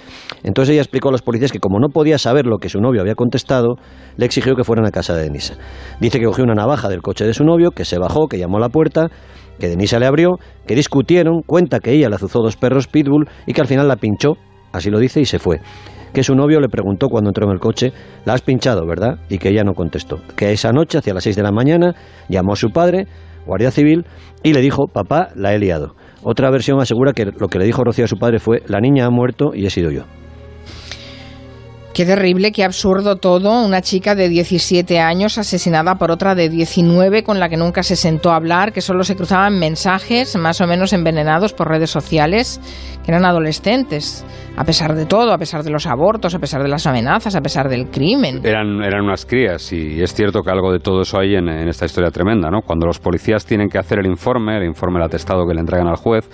Entonces 0.43 0.73
ella 0.73 0.81
explicó 0.81 1.09
a 1.09 1.11
los 1.11 1.21
policías 1.21 1.51
que 1.51 1.59
como 1.59 1.79
no 1.79 1.89
podía 1.89 2.17
saber 2.17 2.45
lo 2.45 2.57
que 2.57 2.69
su 2.69 2.79
novio 2.79 3.01
había 3.01 3.15
contestado, 3.15 3.75
le 4.17 4.25
exigió 4.25 4.55
que 4.55 4.63
fueran 4.63 4.85
a 4.85 4.91
casa 4.91 5.15
de 5.15 5.23
Denisa. 5.23 5.55
Dice 5.99 6.19
que 6.19 6.25
cogió 6.25 6.43
una 6.43 6.55
navaja 6.55 6.89
del 6.89 7.01
coche 7.01 7.25
de 7.25 7.33
su 7.33 7.43
novio, 7.43 7.71
que 7.71 7.85
se 7.85 7.99
bajó, 7.99 8.27
que 8.27 8.37
llamó 8.37 8.57
a 8.57 8.61
la 8.61 8.69
puerta, 8.69 9.09
que 9.59 9.67
Denisa 9.67 9.99
le 9.99 10.05
abrió, 10.05 10.39
que 10.65 10.75
discutieron, 10.75 11.41
cuenta 11.45 11.79
que 11.79 11.91
ella 11.91 12.09
le 12.09 12.15
azuzó 12.15 12.41
dos 12.41 12.57
perros 12.57 12.87
pitbull 12.87 13.29
y 13.45 13.53
que 13.53 13.61
al 13.61 13.67
final 13.67 13.87
la 13.87 13.95
pinchó, 13.95 14.37
así 14.75 14.89
lo 14.89 14.99
dice, 14.99 15.21
y 15.21 15.25
se 15.25 15.39
fue. 15.39 15.59
Que 16.13 16.23
su 16.23 16.33
novio 16.33 16.59
le 16.59 16.69
preguntó 16.69 17.07
cuando 17.09 17.29
entró 17.29 17.45
en 17.45 17.51
el 17.51 17.59
coche, 17.59 17.91
la 18.25 18.33
has 18.33 18.41
pinchado, 18.41 18.85
¿verdad? 18.85 19.19
Y 19.29 19.37
que 19.37 19.49
ella 19.49 19.63
no 19.63 19.73
contestó. 19.73 20.19
Que 20.35 20.51
esa 20.51 20.71
noche, 20.71 20.97
hacia 20.97 21.13
las 21.13 21.23
seis 21.23 21.35
de 21.35 21.43
la 21.43 21.51
mañana, 21.51 21.93
llamó 22.29 22.53
a 22.53 22.55
su 22.55 22.69
padre, 22.69 23.07
guardia 23.45 23.71
civil, 23.71 24.05
y 24.43 24.53
le 24.53 24.61
dijo, 24.61 24.87
papá, 24.87 25.29
la 25.35 25.53
he 25.53 25.59
liado. 25.59 25.95
Otra 26.23 26.49
versión 26.49 26.79
asegura 26.79 27.13
que 27.13 27.25
lo 27.25 27.47
que 27.47 27.59
le 27.59 27.65
dijo 27.65 27.83
Rocío 27.83 28.05
a 28.05 28.07
su 28.07 28.17
padre 28.17 28.39
fue, 28.39 28.63
la 28.67 28.79
niña 28.79 29.05
ha 29.05 29.09
muerto 29.09 29.51
y 29.53 29.65
he 29.65 29.69
sido 29.69 29.91
yo. 29.91 30.03
Qué 31.95 32.05
terrible, 32.05 32.51
qué 32.51 32.65
absurdo 32.65 33.15
todo. 33.15 33.65
Una 33.65 33.79
chica 33.79 34.15
de 34.15 34.27
17 34.27 34.99
años 34.99 35.37
asesinada 35.37 35.95
por 35.95 36.11
otra 36.11 36.35
de 36.35 36.49
19 36.49 37.23
con 37.23 37.39
la 37.39 37.47
que 37.47 37.55
nunca 37.55 37.83
se 37.83 37.95
sentó 37.95 38.31
a 38.31 38.35
hablar, 38.35 38.73
que 38.73 38.81
solo 38.81 39.05
se 39.05 39.15
cruzaban 39.15 39.57
mensajes 39.57 40.35
más 40.35 40.59
o 40.59 40.67
menos 40.67 40.91
envenenados 40.91 41.53
por 41.53 41.69
redes 41.69 41.89
sociales, 41.89 42.59
que 43.05 43.11
eran 43.11 43.23
adolescentes. 43.23 44.25
A 44.57 44.65
pesar 44.65 44.93
de 44.93 45.05
todo, 45.05 45.31
a 45.31 45.37
pesar 45.37 45.63
de 45.63 45.69
los 45.69 45.87
abortos, 45.87 46.35
a 46.35 46.39
pesar 46.39 46.61
de 46.63 46.67
las 46.67 46.85
amenazas, 46.85 47.33
a 47.33 47.39
pesar 47.39 47.69
del 47.69 47.87
crimen. 47.87 48.41
Eran, 48.43 48.83
eran 48.83 49.05
unas 49.05 49.25
crías 49.25 49.71
y 49.71 50.01
es 50.01 50.13
cierto 50.13 50.41
que 50.41 50.51
algo 50.51 50.73
de 50.73 50.79
todo 50.79 51.03
eso 51.03 51.17
hay 51.17 51.35
en, 51.35 51.47
esta 51.47 51.85
historia 51.85 52.11
tremenda, 52.11 52.49
¿no? 52.49 52.59
Cuando 52.61 52.87
los 52.87 52.99
policías 52.99 53.45
tienen 53.45 53.69
que 53.69 53.77
hacer 53.77 53.99
el 53.99 54.07
informe, 54.07 54.57
el 54.57 54.65
informe, 54.65 54.99
el 54.99 55.05
atestado 55.05 55.47
que 55.47 55.53
le 55.53 55.61
entregan 55.61 55.87
al 55.87 55.95
juez, 55.95 56.29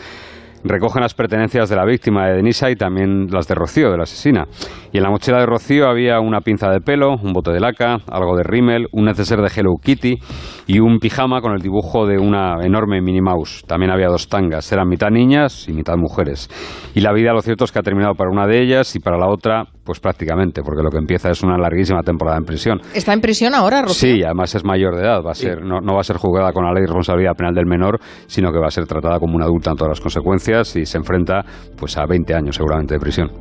recogen 0.64 1.02
las 1.02 1.14
pertenencias 1.14 1.70
de 1.70 1.76
la 1.76 1.86
víctima 1.86 2.28
de 2.28 2.36
Denisa 2.36 2.70
y 2.70 2.76
también 2.76 3.28
las 3.32 3.48
de 3.48 3.56
Rocío, 3.56 3.92
de 3.92 3.98
la 3.98 4.04
asesina. 4.04 4.46
Y 4.92 4.98
en 4.98 5.04
la 5.04 5.10
mochila 5.10 5.40
de 5.40 5.46
Rocío 5.46 5.88
había 5.88 6.20
una 6.20 6.42
pinza 6.42 6.70
de 6.70 6.82
pelo, 6.82 7.16
un 7.16 7.34
bote 7.34 7.52
de 7.52 7.60
laca, 7.60 7.98
algo 8.10 8.36
de 8.36 8.44
rímel, 8.44 8.88
un 8.92 9.06
neceser 9.06 9.40
de 9.40 9.52
Hello 9.56 9.72
Kitty 9.82 10.18
y 10.68 10.80
un 10.80 11.00
pijama 11.00 11.42
con 11.42 11.54
el 11.54 11.62
dibujo 11.62 12.06
de 12.06 12.18
una 12.18 12.56
enorme 12.64 13.02
Minnie 13.02 13.22
Mouse. 13.22 13.64
También 13.68 13.92
había 13.92 14.08
dos 14.08 14.28
tangas, 14.28 14.72
eran 14.72 14.88
mitad 14.88 15.10
niñas 15.10 15.68
y 15.68 15.74
mitad 15.74 15.96
mujeres. 15.98 16.50
Y 16.94 17.02
la 17.02 17.14
vida, 17.14 17.34
lo 17.34 17.42
cierto 17.42 17.66
es 17.66 17.72
que 17.72 17.80
ha 17.80 17.84
terminado 17.84 18.16
para 18.16 18.30
una 18.30 18.48
de 18.48 18.62
ellas 18.62 18.96
y 18.96 19.00
para 19.00 19.18
la 19.18 19.28
otra, 19.28 19.66
pues 19.84 20.00
prácticamente, 20.00 20.62
porque 20.64 20.84
lo 20.84 20.90
que 20.90 20.98
empieza 20.98 21.30
es 21.30 21.42
una 21.44 21.58
larguísima 21.58 22.02
temporada 22.02 22.38
en 22.38 22.46
prisión. 22.46 22.80
¿Está 22.94 23.14
en 23.14 23.22
prisión 23.22 23.54
ahora, 23.56 23.82
Rocío? 23.82 24.16
Sí, 24.16 24.24
además 24.24 24.54
es 24.56 24.64
mayor 24.64 24.96
de 24.96 25.02
edad, 25.02 25.22
va 25.26 25.32
a 25.32 25.36
ser, 25.36 25.64
no, 25.64 25.80
no 25.82 25.96
va 25.96 26.02
a 26.02 26.04
ser 26.04 26.18
juzgada 26.18 26.52
con 26.54 26.64
la 26.66 26.72
ley 26.72 26.82
de 26.82 26.88
responsabilidad 26.88 27.34
penal 27.36 27.54
del 27.54 27.66
menor, 27.66 28.00
sino 28.28 28.52
que 28.52 28.60
va 28.60 28.68
a 28.68 28.72
ser 28.72 28.86
tratada 28.86 29.20
como 29.20 29.36
una 29.36 29.46
adulta 29.46 29.72
en 29.72 29.78
todas 29.78 29.92
las 29.92 30.02
consecuencias 30.02 30.76
y 30.76 30.86
se 30.86 30.98
enfrenta 30.98 31.44
pues 31.78 31.98
a 31.98 32.06
20 32.06 32.34
años 32.34 32.56
seguramente 32.56 32.94
de 32.94 33.00
prisión. 33.00 33.32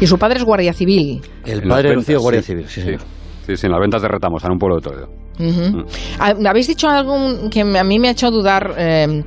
Y 0.00 0.06
su 0.06 0.18
padre 0.18 0.38
es 0.38 0.44
guardia 0.44 0.72
civil. 0.72 1.20
El 1.44 1.62
En 1.62 1.68
padre 1.68 1.94
Rocío, 1.94 2.20
Guardia 2.20 2.42
sí, 2.42 2.52
Civil, 2.52 2.66
sí, 2.68 2.80
sí. 2.80 2.86
señor. 2.86 3.00
Sí, 3.00 3.06
sí, 3.54 3.66
en 3.66 3.72
las 3.72 3.80
ventas 3.80 4.00
de 4.02 4.08
Retamos, 4.08 4.42
en 4.44 4.52
un 4.52 4.58
pueblo 4.58 4.76
de 4.76 4.82
Toledo. 4.82 5.08
Ujú. 5.38 5.84
Ah, 6.18 6.34
Habéis 6.48 6.66
dicho 6.66 6.88
algo 6.88 7.14
que 7.50 7.60
a 7.60 7.84
mí 7.84 7.98
me 7.98 8.08
ha 8.08 8.12
hecho 8.12 8.30
dudar. 8.30 8.72
eh, 8.78 9.22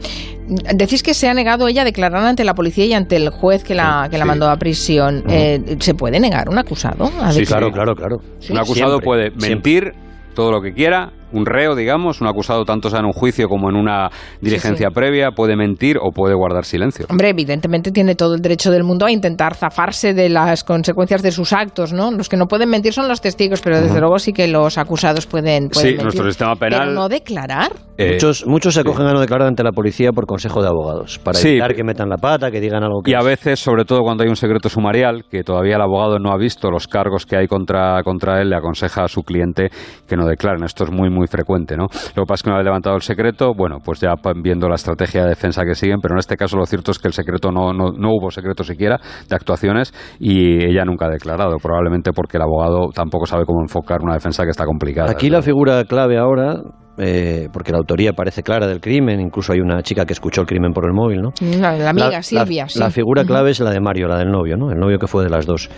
decís 0.74 1.04
que 1.04 1.14
se 1.14 1.30
ha 1.30 1.34
negado 1.36 1.68
ella 1.68 1.84
a 1.84 1.86
declarar 1.86 2.26
ante 2.26 2.44
la 2.44 2.56
policía 2.56 2.84
y 2.86 2.94
ante 2.94 3.16
el 3.18 3.30
juez 3.30 3.64
que 3.64 3.76
la, 3.76 4.08
que 4.10 4.18
la 4.18 4.24
sí. 4.24 4.28
mandó 4.28 4.50
a 4.50 4.58
prisión. 4.58 5.24
Eh, 5.30 5.78
¿Se 5.80 5.94
puede 5.94 6.20
negar 6.20 6.50
un 6.50 6.58
acusado? 6.58 7.06
a 7.22 7.32
Sí, 7.32 7.42
Sí, 7.42 7.46
claro, 7.46 7.68
sí. 7.68 7.74
claro, 7.74 7.94
claro. 7.96 8.18
Un 8.50 8.58
acusado 8.58 8.90
Siempre, 9.00 9.06
puede 9.06 9.24
siempre. 9.30 9.50
mentir 9.50 9.94
todo 10.34 10.52
lo 10.52 10.60
que 10.62 10.74
quiera, 10.74 11.12
un 11.32 11.46
reo, 11.46 11.76
digamos, 11.76 12.22
un 12.22 12.28
acusado 12.28 12.66
tanto 12.66 12.90
sea 12.90 13.00
en 13.00 13.06
un 13.06 13.14
juicio 13.14 13.48
como 13.48 13.70
en 13.70 13.76
una 13.76 14.10
diligencia 14.42 14.90
previa, 14.92 15.32
puede 15.32 15.56
mentir 15.56 15.98
o 16.02 16.12
puede 16.12 16.34
guardar 16.36 16.66
silencio. 16.66 17.06
Hombre, 17.10 17.30
evidentemente 17.30 17.92
tiene 17.92 18.16
todo 18.16 18.36
el 18.36 18.42
derecho 18.42 18.72
del 18.72 18.84
mundo 18.84 19.06
a 19.06 19.12
intentar 19.12 19.56
zafarse 19.56 20.14
de 20.14 20.30
las 20.30 20.64
consecuencias 20.64 21.22
de 21.22 21.32
sus 21.32 21.54
actos, 21.54 21.94
¿no? 21.94 22.12
Los 22.12 22.30
que 22.30 22.38
no 22.38 22.46
pueden 22.48 22.70
mentir 22.70 22.94
son 22.94 23.08
los 23.08 23.22
testigos, 23.22 23.62
pero 23.62 23.80
desde 23.82 24.00
luego 24.00 24.20
sí 24.20 24.34
que 24.34 24.48
los 24.48 24.78
acusados 24.78 25.26
pueden, 25.26 25.70
pueden 25.70 25.74
Sí, 25.74 25.88
mentir. 25.88 26.04
nuestro 26.04 26.26
sistema 26.26 26.56
penal- 26.56 26.80
Pero 26.82 26.92
no 26.94 27.10
declarar. 27.10 27.72
Eh, 27.98 28.14
muchos 28.14 28.46
muchos 28.48 28.74
se 28.74 28.80
acogen 28.80 29.06
a 29.08 29.14
no 29.14 29.20
declarar 29.20 29.48
ante 29.48 29.62
la 29.64 29.72
policía 29.72 30.12
por 30.14 30.26
consejo 30.26 30.62
de 30.62 30.70
abogados, 30.70 31.20
para 31.20 31.38
Sí, 31.38 31.50
evitar 31.50 31.76
que 31.76 31.84
metan 31.84 32.08
la 32.10 32.16
pata, 32.18 32.50
que 32.50 32.62
digan 32.62 32.82
algo 32.84 33.02
que 33.04 33.12
Y 33.12 33.14
a 33.14 33.20
es- 33.20 33.26
veces, 33.26 33.60
sobre 33.60 33.84
todo 33.84 34.02
cuando 34.02 34.24
hay 34.24 34.30
un 34.30 34.36
secreto 34.38 34.70
sumarial, 34.70 35.26
que 35.30 35.44
todavía 35.44 35.76
el 35.76 35.82
abogado 35.82 36.18
no 36.18 36.32
ha 36.32 36.38
visto 36.38 36.72
los 36.72 36.88
cargos 36.88 37.26
que 37.26 37.36
hay 37.38 37.48
contra, 37.48 38.02
contra 38.04 38.42
él, 38.42 38.50
le 38.50 38.56
aconseja 38.56 39.04
a 39.04 39.08
su 39.10 39.24
cliente 39.24 39.70
que 40.08 40.16
no 40.16 40.26
declaren. 40.26 40.64
Esto 40.64 40.86
es 40.86 40.92
muy, 40.92 41.10
muy 41.10 41.19
frecuente, 41.28 41.76
¿no? 41.76 41.88
Lo 42.16 42.24
que 42.24 42.28
pasa 42.28 42.36
es 42.36 42.44
que 42.44 42.50
una 42.50 42.58
vez 42.58 42.66
levantado 42.66 42.96
el 42.96 43.02
secreto, 43.02 43.54
bueno, 43.56 43.78
pues 43.84 44.00
ya 44.00 44.14
viendo 44.42 44.68
la 44.68 44.76
estrategia 44.76 45.24
de 45.24 45.30
defensa 45.30 45.64
que 45.64 45.76
siguen, 45.76 46.00
pero 46.02 46.16
en 46.16 46.20
este 46.20 46.36
caso 46.36 46.58
lo 46.58 46.66
cierto 46.66 46.92
es 46.92 47.00
que 47.00 47.08
el 47.08 47.14
secreto 47.14 47.52
no, 47.52 47.74
no, 47.74 47.92
no 47.92 48.10
hubo 48.12 48.32
secreto 48.32 48.64
siquiera 48.64 49.00
de 49.28 49.36
actuaciones 49.36 49.94
y 50.20 50.64
ella 50.64 50.84
nunca 50.86 51.08
ha 51.08 51.10
declarado, 51.10 51.58
probablemente 51.62 52.12
porque 52.12 52.38
el 52.38 52.44
abogado 52.44 52.90
tampoco 52.94 53.26
sabe 53.26 53.46
cómo 53.46 53.62
enfocar 53.62 54.00
una 54.02 54.14
defensa 54.14 54.44
que 54.44 54.50
está 54.50 54.66
complicada. 54.66 55.12
Aquí 55.12 55.30
la 55.30 55.42
figura 55.42 55.84
clave 55.86 56.18
ahora, 56.18 56.56
eh, 57.00 57.48
porque 57.52 57.72
la 57.72 57.78
autoría 57.80 58.14
parece 58.14 58.44
clara 58.44 58.68
del 58.68 58.82
crimen, 58.82 59.20
incluso 59.20 59.54
hay 59.54 59.60
una 59.60 59.82
chica 59.82 60.06
que 60.06 60.14
escuchó 60.14 60.42
el 60.42 60.48
crimen 60.48 60.74
por 60.74 60.86
el 60.86 60.94
móvil, 60.94 61.22
¿no? 61.22 61.30
La, 61.60 61.78
la 61.78 61.90
amiga 61.92 62.10
La- 62.12 62.24
Silvia, 62.24 62.64
la, 62.64 62.70
sí. 62.70 62.80
la 62.80 62.90
figura 62.92 63.24
clave 63.24 63.52
es 63.52 63.60
la 63.60 63.72
de 63.72 63.80
Mario, 63.80 64.08
la 64.08 64.18
del 64.18 64.30
novio, 64.30 64.58
¿no? 64.58 64.72
El 64.72 64.78
novio 64.80 64.98
que 65.00 65.08
fue 65.08 65.24
de 65.24 65.30
las 65.30 65.46
dos. 65.46 65.70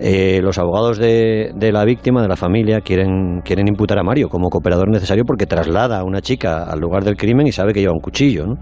Eh, 0.00 0.38
los 0.42 0.58
abogados 0.58 0.96
de, 0.98 1.50
de 1.56 1.72
la 1.72 1.84
víctima, 1.84 2.22
de 2.22 2.28
la 2.28 2.36
familia, 2.36 2.80
quieren, 2.80 3.40
quieren 3.44 3.66
imputar 3.66 3.98
a 3.98 4.04
Mario 4.04 4.28
como 4.28 4.48
cooperador 4.48 4.88
necesario 4.88 5.24
porque 5.26 5.44
traslada 5.46 5.98
a 5.98 6.04
una 6.04 6.20
chica 6.20 6.62
al 6.70 6.78
lugar 6.78 7.02
del 7.02 7.16
crimen 7.16 7.48
y 7.48 7.52
sabe 7.52 7.72
que 7.72 7.80
lleva 7.80 7.94
un 7.94 8.00
cuchillo, 8.00 8.46
¿no? 8.46 8.54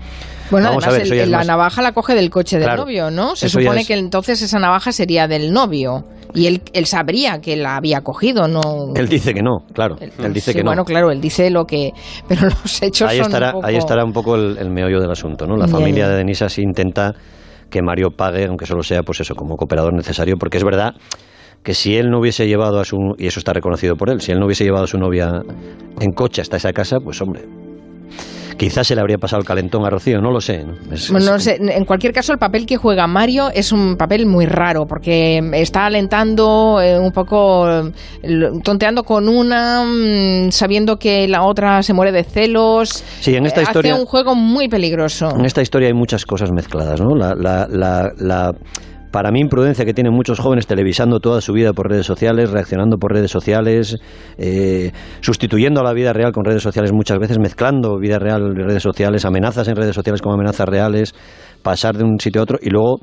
Bueno, 0.50 0.68
Vamos 0.68 0.86
a 0.86 0.90
ver, 0.92 1.12
el- 1.12 1.30
la 1.30 1.44
navaja 1.44 1.82
la 1.82 1.92
coge 1.92 2.14
del 2.14 2.30
coche 2.30 2.56
del 2.56 2.66
Claro, 2.66 2.84
novio, 2.84 3.10
¿no? 3.10 3.36
Se 3.36 3.48
supone 3.50 3.82
es- 3.82 3.86
que 3.88 3.94
entonces 3.94 4.40
esa 4.40 4.58
navaja 4.58 4.92
sería 4.92 5.28
del 5.28 5.52
novio 5.52 6.04
y 6.32 6.46
él, 6.46 6.62
él 6.72 6.86
sabría 6.86 7.40
que 7.40 7.56
la 7.56 7.76
había 7.76 8.00
cogido, 8.00 8.46
¿no? 8.48 8.60
Él 8.94 9.08
dice 9.08 9.34
que 9.34 9.42
no, 9.42 9.58
claro. 9.74 9.96
Él- 10.00 10.12
Él 10.22 10.32
dice 10.32 10.52
sí, 10.52 10.58
que 10.58 10.64
no. 10.64 10.70
bueno, 10.70 10.84
claro, 10.84 11.10
él 11.10 11.20
dice 11.20 11.50
lo 11.50 11.66
que... 11.66 11.90
Pero 12.28 12.42
los 12.62 12.82
hechos 12.82 13.08
ahí 13.10 13.18
son 13.18 13.26
estará, 13.26 13.48
un 13.48 13.52
poco... 13.54 13.66
ahí 13.66 13.76
estará 13.76 14.04
un 14.04 14.12
poco 14.12 14.34
el, 14.36 14.58
el 14.58 14.70
meollo 14.70 15.00
del 15.00 15.10
asunto, 15.10 15.46
¿no? 15.46 15.56
La 15.56 15.68
familia 15.68 16.08
de 16.08 16.16
Denisa 16.16 16.48
sí 16.48 16.62
intenta 16.62 17.14
que 17.70 17.82
Mario 17.82 18.10
pague, 18.10 18.46
aunque 18.46 18.66
solo 18.66 18.82
sea, 18.82 19.02
pues 19.02 19.20
eso, 19.20 19.34
como 19.34 19.56
cooperador 19.56 19.92
necesario, 19.92 20.36
porque 20.38 20.58
es 20.58 20.64
verdad 20.64 20.94
que 21.62 21.74
si 21.74 21.96
él 21.96 22.10
no 22.10 22.20
hubiese 22.20 22.46
llevado 22.46 22.78
a 22.78 22.84
su, 22.84 22.96
y 23.18 23.26
eso 23.26 23.40
está 23.40 23.52
reconocido 23.52 23.96
por 23.96 24.10
él, 24.10 24.20
si 24.20 24.30
él 24.30 24.38
no 24.38 24.46
hubiese 24.46 24.62
llevado 24.62 24.84
a 24.84 24.86
su 24.86 24.98
novia 24.98 25.42
en 26.00 26.12
coche 26.12 26.40
hasta 26.40 26.58
esa 26.58 26.72
casa, 26.72 26.98
pues 27.02 27.20
hombre, 27.20 27.42
quizás 28.56 28.86
se 28.86 28.94
le 28.94 29.00
habría 29.00 29.18
pasado 29.18 29.40
el 29.40 29.46
calentón 29.46 29.84
a 29.84 29.90
Rocío, 29.90 30.20
no 30.20 30.30
lo 30.30 30.40
sé. 30.40 30.64
¿no? 30.64 30.74
Es- 30.94 31.10
Bueno, 31.10 31.26
no 31.30 31.36
es- 31.36 31.44
sé, 31.44 31.58
en 31.60 31.84
cualquier 31.84 32.12
caso 32.12 32.32
el 32.32 32.38
papel 32.38 32.66
que 32.66 32.76
juega 32.76 33.06
Mario 33.06 33.50
es 33.54 33.72
un 33.72 33.96
papel 33.96 34.26
muy 34.26 34.46
raro 34.46 34.86
porque 34.86 35.38
está 35.54 35.86
alentando 35.86 36.80
eh, 36.80 36.98
un 36.98 37.12
poco, 37.12 37.68
eh, 37.68 37.92
tonteando 38.62 39.04
con 39.04 39.28
una, 39.28 39.84
mm, 39.84 40.50
sabiendo 40.52 40.98
que 40.98 41.28
la 41.28 41.42
otra 41.42 41.82
se 41.82 41.92
muere 41.92 42.12
de 42.12 42.24
celos. 42.24 43.04
Sí, 43.20 43.34
en 43.34 43.46
esta 43.46 43.60
Eh, 43.60 43.64
historia- 43.64 43.92
Hace 43.92 44.00
un 44.00 44.06
juego 44.06 44.34
muy 44.34 44.68
peligroso. 44.68 45.30
En 45.36 45.44
esta 45.44 45.62
historia 45.62 45.88
hay 45.88 45.94
muchas 45.94 46.24
cosas 46.24 46.50
mezcladas, 46.52 47.00
¿no? 47.00 47.14
La, 47.14 47.34
la, 47.34 47.66
la, 47.70 48.12
la- 48.18 48.54
para 49.16 49.30
mí, 49.30 49.40
imprudencia 49.40 49.86
que 49.86 49.94
tienen 49.94 50.12
muchos 50.12 50.38
jóvenes 50.38 50.66
televisando 50.66 51.20
toda 51.20 51.40
su 51.40 51.54
vida 51.54 51.72
por 51.72 51.88
redes 51.88 52.04
sociales, 52.04 52.50
reaccionando 52.50 52.98
por 52.98 53.14
redes 53.14 53.30
sociales, 53.30 53.96
eh, 54.36 54.92
sustituyendo 55.20 55.80
a 55.80 55.84
la 55.84 55.94
vida 55.94 56.12
real 56.12 56.32
con 56.32 56.44
redes 56.44 56.62
sociales 56.62 56.92
muchas 56.92 57.18
veces, 57.18 57.38
mezclando 57.38 57.98
vida 57.98 58.18
real 58.18 58.52
y 58.54 58.62
redes 58.62 58.82
sociales, 58.82 59.24
amenazas 59.24 59.68
en 59.68 59.76
redes 59.76 59.94
sociales 59.94 60.20
con 60.20 60.34
amenazas 60.34 60.68
reales, 60.68 61.14
pasar 61.62 61.96
de 61.96 62.04
un 62.04 62.20
sitio 62.20 62.42
a 62.42 62.44
otro. 62.44 62.58
Y 62.60 62.68
luego 62.68 62.98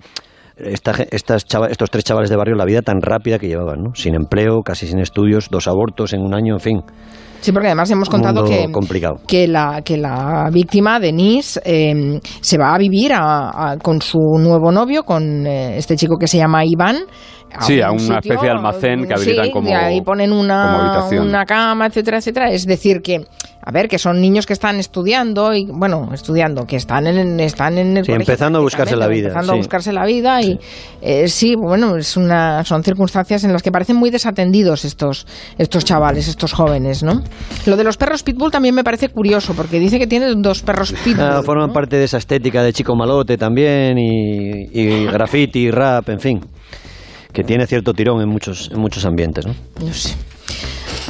esta 0.57 0.91
estas 1.11 1.45
estos 1.69 1.89
tres 1.91 2.03
chavales 2.03 2.29
de 2.29 2.35
barrio 2.35 2.55
la 2.55 2.65
vida 2.65 2.81
tan 2.81 3.01
rápida 3.01 3.39
que 3.39 3.47
llevaban, 3.47 3.81
¿no? 3.83 3.95
Sin 3.95 4.15
empleo, 4.15 4.61
casi 4.63 4.87
sin 4.87 4.99
estudios, 4.99 5.49
dos 5.49 5.67
abortos 5.67 6.13
en 6.13 6.21
un 6.21 6.33
año, 6.33 6.53
en 6.55 6.59
fin. 6.59 6.81
Sí, 7.41 7.51
porque 7.51 7.67
además 7.67 7.91
hemos 7.91 8.09
contado 8.09 8.45
que, 8.45 8.71
complicado. 8.71 9.15
que, 9.27 9.49
la, 9.49 9.81
que 9.83 9.97
la 9.97 10.49
víctima, 10.49 10.97
Denise, 11.01 11.59
eh, 11.65 12.19
se 12.39 12.57
va 12.57 12.73
a 12.73 12.77
vivir 12.77 13.11
a- 13.13 13.71
a- 13.71 13.77
con 13.77 14.01
su 14.01 14.17
nuevo 14.39 14.71
novio, 14.71 15.03
con 15.03 15.45
eh, 15.45 15.75
este 15.77 15.97
chico 15.97 16.15
que 16.17 16.27
se 16.27 16.37
llama 16.37 16.63
Iván. 16.65 16.99
Sí, 17.61 17.81
a 17.81 17.91
un 17.91 18.01
una 18.03 18.15
especie 18.19 18.43
de 18.47 18.49
almacén 18.49 19.05
que 19.07 19.13
habilitan 19.13 19.45
sí, 19.45 19.51
como- 19.51 19.69
y 19.69 19.73
ahí 19.73 20.01
ponen 20.01 20.31
una, 20.33 21.05
una 21.21 21.45
cama, 21.45 21.85
etcétera, 21.87 22.17
etcétera. 22.17 22.51
Es 22.51 22.65
decir, 22.65 23.01
que, 23.01 23.25
a 23.65 23.71
ver, 23.71 23.87
que 23.87 23.97
son 23.97 24.19
niños 24.19 24.45
que 24.45 24.53
están 24.53 24.77
estudiando, 24.79 25.53
y 25.53 25.65
bueno, 25.71 26.09
estudiando, 26.13 26.65
que 26.65 26.75
están 26.75 27.07
en, 27.07 27.39
están 27.39 27.77
en 27.77 27.97
el 27.97 28.03
Sí, 28.05 28.11
colegio 28.11 28.31
empezando 28.33 28.59
a 28.59 28.61
buscarse 28.61 28.95
la 28.95 29.07
vida, 29.07 29.27
Empezando 29.27 29.53
a 29.53 29.55
buscarse 29.55 29.93
la 29.93 30.05
vida 30.05 30.41
y 30.41 30.59
eh, 31.01 31.27
sí, 31.27 31.55
bueno, 31.55 31.95
es 31.97 32.17
una, 32.17 32.63
son 32.63 32.83
circunstancias 32.83 33.43
en 33.43 33.53
las 33.53 33.61
que 33.61 33.71
parecen 33.71 33.95
muy 33.95 34.09
desatendidos 34.09 34.83
estos, 34.85 35.25
estos 35.57 35.85
chavales, 35.85 36.27
estos 36.27 36.51
jóvenes, 36.53 37.03
¿no? 37.03 37.21
Lo 37.65 37.77
de 37.77 37.83
los 37.83 37.97
perros 37.97 38.23
pitbull 38.23 38.51
también 38.51 38.75
me 38.75 38.83
parece 38.83 39.09
curioso, 39.09 39.53
porque 39.53 39.79
dice 39.79 39.99
que 39.99 40.07
tiene 40.07 40.33
dos 40.35 40.61
perros 40.63 40.93
pitbull. 41.03 41.21
Ah, 41.23 41.41
forman 41.45 41.67
¿no? 41.67 41.73
parte 41.73 41.97
de 41.97 42.05
esa 42.05 42.17
estética 42.17 42.63
de 42.63 42.73
chico 42.73 42.95
malote 42.95 43.37
también 43.37 43.97
y, 43.97 44.67
y 44.73 45.05
graffiti, 45.05 45.71
rap, 45.71 46.09
en 46.09 46.19
fin, 46.19 46.41
que 47.33 47.43
tiene 47.43 47.65
cierto 47.67 47.93
tirón 47.93 48.21
en 48.21 48.29
muchos, 48.29 48.69
en 48.71 48.79
muchos 48.79 49.05
ambientes. 49.05 49.45
¿no? 49.45 49.55
No 49.83 49.93
sé. 49.93 50.15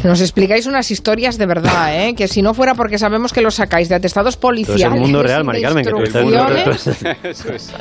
Nos 0.03 0.19
explicáis 0.21 0.65
unas 0.65 0.89
historias 0.91 1.37
de 1.37 1.45
verdad, 1.45 1.95
¿eh? 2.07 2.15
Que 2.15 2.27
si 2.27 2.41
no 2.41 2.53
fuera 2.53 2.73
porque 2.75 2.97
sabemos 2.97 3.31
que 3.31 3.41
los 3.41 3.55
sacáis 3.55 3.89
de 3.89 3.95
atestados 3.95 4.35
policiales. 4.37 4.81
Pero 4.83 4.93
es 4.95 4.95
el 4.95 5.01
mundo 5.01 5.23
real, 5.23 5.37
y 5.37 5.41
de 5.41 5.43
Mari 5.45 5.61
Carmen, 5.61 5.85
que 5.85 5.91
tú 5.91 6.01
estás- 6.03 6.23
instrucciones, 6.23 7.17
Eso 7.23 7.53
es. 7.53 7.73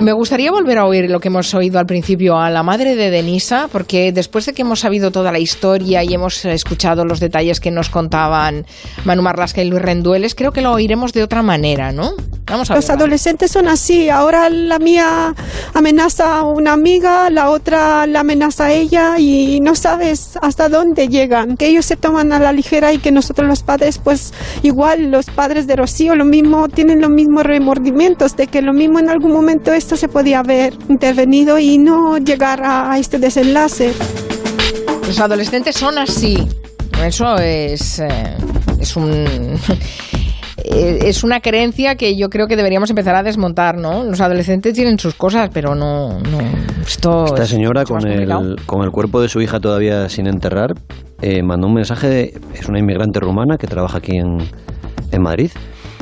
Me 0.00 0.12
gustaría 0.12 0.52
volver 0.52 0.78
a 0.78 0.84
oír 0.86 1.10
lo 1.10 1.18
que 1.18 1.26
hemos 1.26 1.52
oído 1.54 1.80
al 1.80 1.86
principio 1.86 2.38
a 2.38 2.50
la 2.50 2.62
madre 2.62 2.94
de 2.94 3.10
Denisa, 3.10 3.68
porque 3.72 4.12
después 4.12 4.46
de 4.46 4.52
que 4.52 4.62
hemos 4.62 4.78
sabido 4.78 5.10
toda 5.10 5.32
la 5.32 5.40
historia 5.40 6.04
y 6.04 6.14
hemos 6.14 6.44
escuchado 6.44 7.04
los 7.04 7.18
detalles 7.18 7.58
que 7.58 7.72
nos 7.72 7.90
contaban 7.90 8.64
Manu 9.04 9.22
Marlasca 9.22 9.60
y 9.60 9.68
Luis 9.68 9.82
Rendueles, 9.82 10.36
creo 10.36 10.52
que 10.52 10.60
lo 10.60 10.70
oiremos 10.70 11.12
de 11.12 11.24
otra 11.24 11.42
manera, 11.42 11.90
¿no? 11.90 12.12
Vamos 12.46 12.70
a 12.70 12.76
Los 12.76 12.86
ver. 12.86 12.96
adolescentes 12.96 13.50
son 13.50 13.66
así. 13.66 14.08
Ahora 14.08 14.48
la 14.50 14.78
mía 14.78 15.34
amenaza 15.74 16.38
a 16.38 16.44
una 16.44 16.72
amiga, 16.74 17.30
la 17.30 17.50
otra 17.50 18.06
la 18.06 18.20
amenaza 18.20 18.66
a 18.66 18.72
ella 18.72 19.18
y 19.18 19.60
no 19.60 19.74
sabes 19.74 20.38
hasta 20.40 20.68
dónde 20.68 21.08
llegan. 21.08 21.56
Que 21.56 21.66
ellos 21.66 21.86
se 21.86 21.96
toman 21.96 22.32
a 22.32 22.38
la 22.38 22.52
ligera 22.52 22.92
y 22.92 22.98
que 22.98 23.10
nosotros 23.10 23.48
los 23.48 23.62
padres, 23.62 23.98
pues 23.98 24.32
igual 24.62 25.10
los 25.10 25.26
padres 25.26 25.66
de 25.66 25.76
Rocío, 25.76 26.14
lo 26.14 26.24
mismo, 26.24 26.68
tienen 26.68 27.00
los 27.00 27.10
mismos 27.10 27.44
remordimientos 27.44 28.36
de 28.36 28.46
que 28.46 28.62
lo 28.62 28.72
mismo 28.72 28.98
en 28.98 29.08
algún 29.08 29.32
momento 29.32 29.72
es 29.72 29.88
esto 29.88 29.96
se 29.96 30.08
podía 30.08 30.40
haber 30.40 30.74
intervenido 30.90 31.58
y 31.58 31.78
no 31.78 32.18
llegar 32.18 32.62
a, 32.62 32.92
a 32.92 32.98
este 32.98 33.18
desenlace. 33.18 33.94
Los 35.06 35.18
adolescentes 35.18 35.76
son 35.76 35.96
así. 35.96 36.46
Eso 37.02 37.36
es, 37.36 38.00
eh, 38.00 38.36
es 38.78 38.96
un... 38.96 39.58
eh, 40.64 40.98
Es 41.04 41.24
una 41.24 41.40
creencia 41.40 41.94
que 41.94 42.16
yo 42.16 42.28
creo 42.28 42.46
que 42.46 42.56
deberíamos 42.56 42.90
empezar 42.90 43.14
a 43.14 43.22
desmontar, 43.22 43.76
¿no? 43.78 44.04
Los 44.04 44.20
adolescentes 44.20 44.74
tienen 44.74 44.98
sus 44.98 45.14
cosas, 45.14 45.50
pero 45.52 45.74
no, 45.74 46.18
no 46.20 46.38
esto 46.80 47.26
Esta 47.26 47.42
es 47.42 47.48
señora 47.48 47.84
con 47.84 48.06
el, 48.06 48.56
con 48.66 48.82
el 48.82 48.90
cuerpo 48.90 49.20
de 49.20 49.28
su 49.28 49.40
hija 49.40 49.60
todavía 49.60 50.08
sin 50.08 50.26
enterrar 50.26 50.72
eh, 51.20 51.42
mandó 51.42 51.66
un 51.66 51.74
mensaje, 51.74 52.08
de- 52.08 52.40
es 52.54 52.68
una 52.68 52.78
inmigrante 52.78 53.18
rumana 53.20 53.56
que 53.58 53.66
trabaja 53.66 53.98
aquí 53.98 54.16
en, 54.16 54.38
en 55.10 55.22
Madrid, 55.22 55.50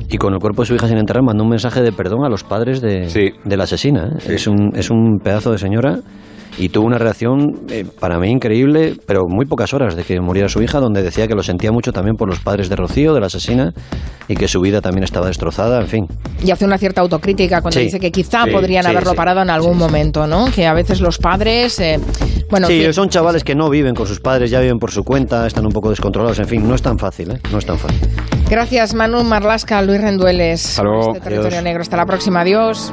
y 0.08 0.18
con 0.18 0.34
el 0.34 0.38
cuerpo 0.40 0.62
de 0.62 0.66
su 0.66 0.74
hija 0.74 0.86
sin 0.88 0.98
enterrar 0.98 1.22
mandó 1.24 1.42
un 1.44 1.50
mensaje 1.50 1.80
de 1.82 1.90
perdón 1.92 2.24
a 2.24 2.28
los 2.28 2.44
padres 2.44 2.80
de, 2.82 3.08
Sí. 3.08 3.30
de 3.44 3.56
la 3.56 3.64
asesina. 3.64 4.08
¿eh? 4.14 4.20
Sí. 4.20 4.32
Es, 4.34 4.46
un, 4.46 4.72
es 4.76 4.90
un 4.90 5.18
pedazo 5.24 5.50
de 5.52 5.58
señora 5.58 5.98
y 6.58 6.68
tuvo 6.70 6.86
una 6.86 6.98
reacción 6.98 7.52
eh, 7.70 7.84
para 8.00 8.18
mí 8.18 8.30
increíble, 8.30 8.94
pero 9.06 9.22
muy 9.28 9.46
pocas 9.46 9.74
horas 9.74 9.94
de 9.96 10.04
que 10.04 10.20
muriera 10.20 10.48
su 10.48 10.62
hija, 10.62 10.80
donde 10.80 11.02
decía 11.02 11.26
que 11.28 11.34
lo 11.34 11.42
sentía 11.42 11.70
mucho 11.72 11.92
también 11.92 12.16
por 12.16 12.28
los 12.28 12.40
padres 12.40 12.68
de 12.68 12.76
Rocío, 12.76 13.14
de 13.14 13.20
la 13.20 13.26
asesina, 13.26 13.72
y 14.28 14.34
que 14.36 14.48
su 14.48 14.60
vida 14.60 14.80
también 14.80 15.04
estaba 15.04 15.26
destrozada, 15.26 15.80
en 15.80 15.86
fin. 15.86 16.06
Y 16.44 16.50
hace 16.50 16.64
una 16.64 16.78
cierta 16.78 17.00
autocrítica 17.00 17.60
cuando 17.60 17.78
Sí. 17.78 17.84
dice 17.86 18.00
que 18.00 18.10
quizá 18.10 18.44
Sí, 18.44 18.50
podrían 18.50 18.84
sí, 18.84 18.90
haberlo 18.90 19.10
sí. 19.10 19.16
parado 19.16 19.42
en 19.42 19.50
algún 19.50 19.76
momento, 19.78 20.26
¿no? 20.26 20.46
Que 20.54 20.66
a 20.66 20.72
veces 20.74 21.00
los 21.00 21.18
padres, 21.18 21.78
eh, 21.80 22.00
bueno, 22.50 22.66
sí, 22.66 22.92
son 22.92 23.08
chavales 23.08 23.44
que 23.44 23.54
no 23.54 23.68
viven 23.70 23.94
con 23.94 24.06
sus 24.06 24.20
padres, 24.20 24.50
ya 24.50 24.60
viven 24.60 24.78
por 24.78 24.90
su 24.90 25.02
cuenta, 25.04 25.46
están 25.46 25.66
un 25.66 25.72
poco 25.72 25.90
descontrolados, 25.90 26.38
en 26.38 26.46
fin, 26.46 26.66
no 26.66 26.74
es 26.74 26.82
tan 26.82 26.98
fácil, 26.98 27.30
¿eh? 27.32 27.38
No 27.52 27.58
es 27.58 27.66
tan 27.66 27.78
fácil. 27.78 28.00
Gracias 28.48 28.94
Manu 28.94 29.22
Marlasca, 29.24 29.82
Luis 29.82 30.00
Rendueles. 30.00 30.64
Hasta 30.64 30.82
luego. 30.84 31.06
por 31.08 31.16
Este 31.16 31.20
territorio 31.28 31.50
Adiós. 31.58 31.64
negro. 31.64 31.82
Hasta 31.82 31.96
la 31.96 32.06
próxima. 32.06 32.40
Adiós. 32.40 32.92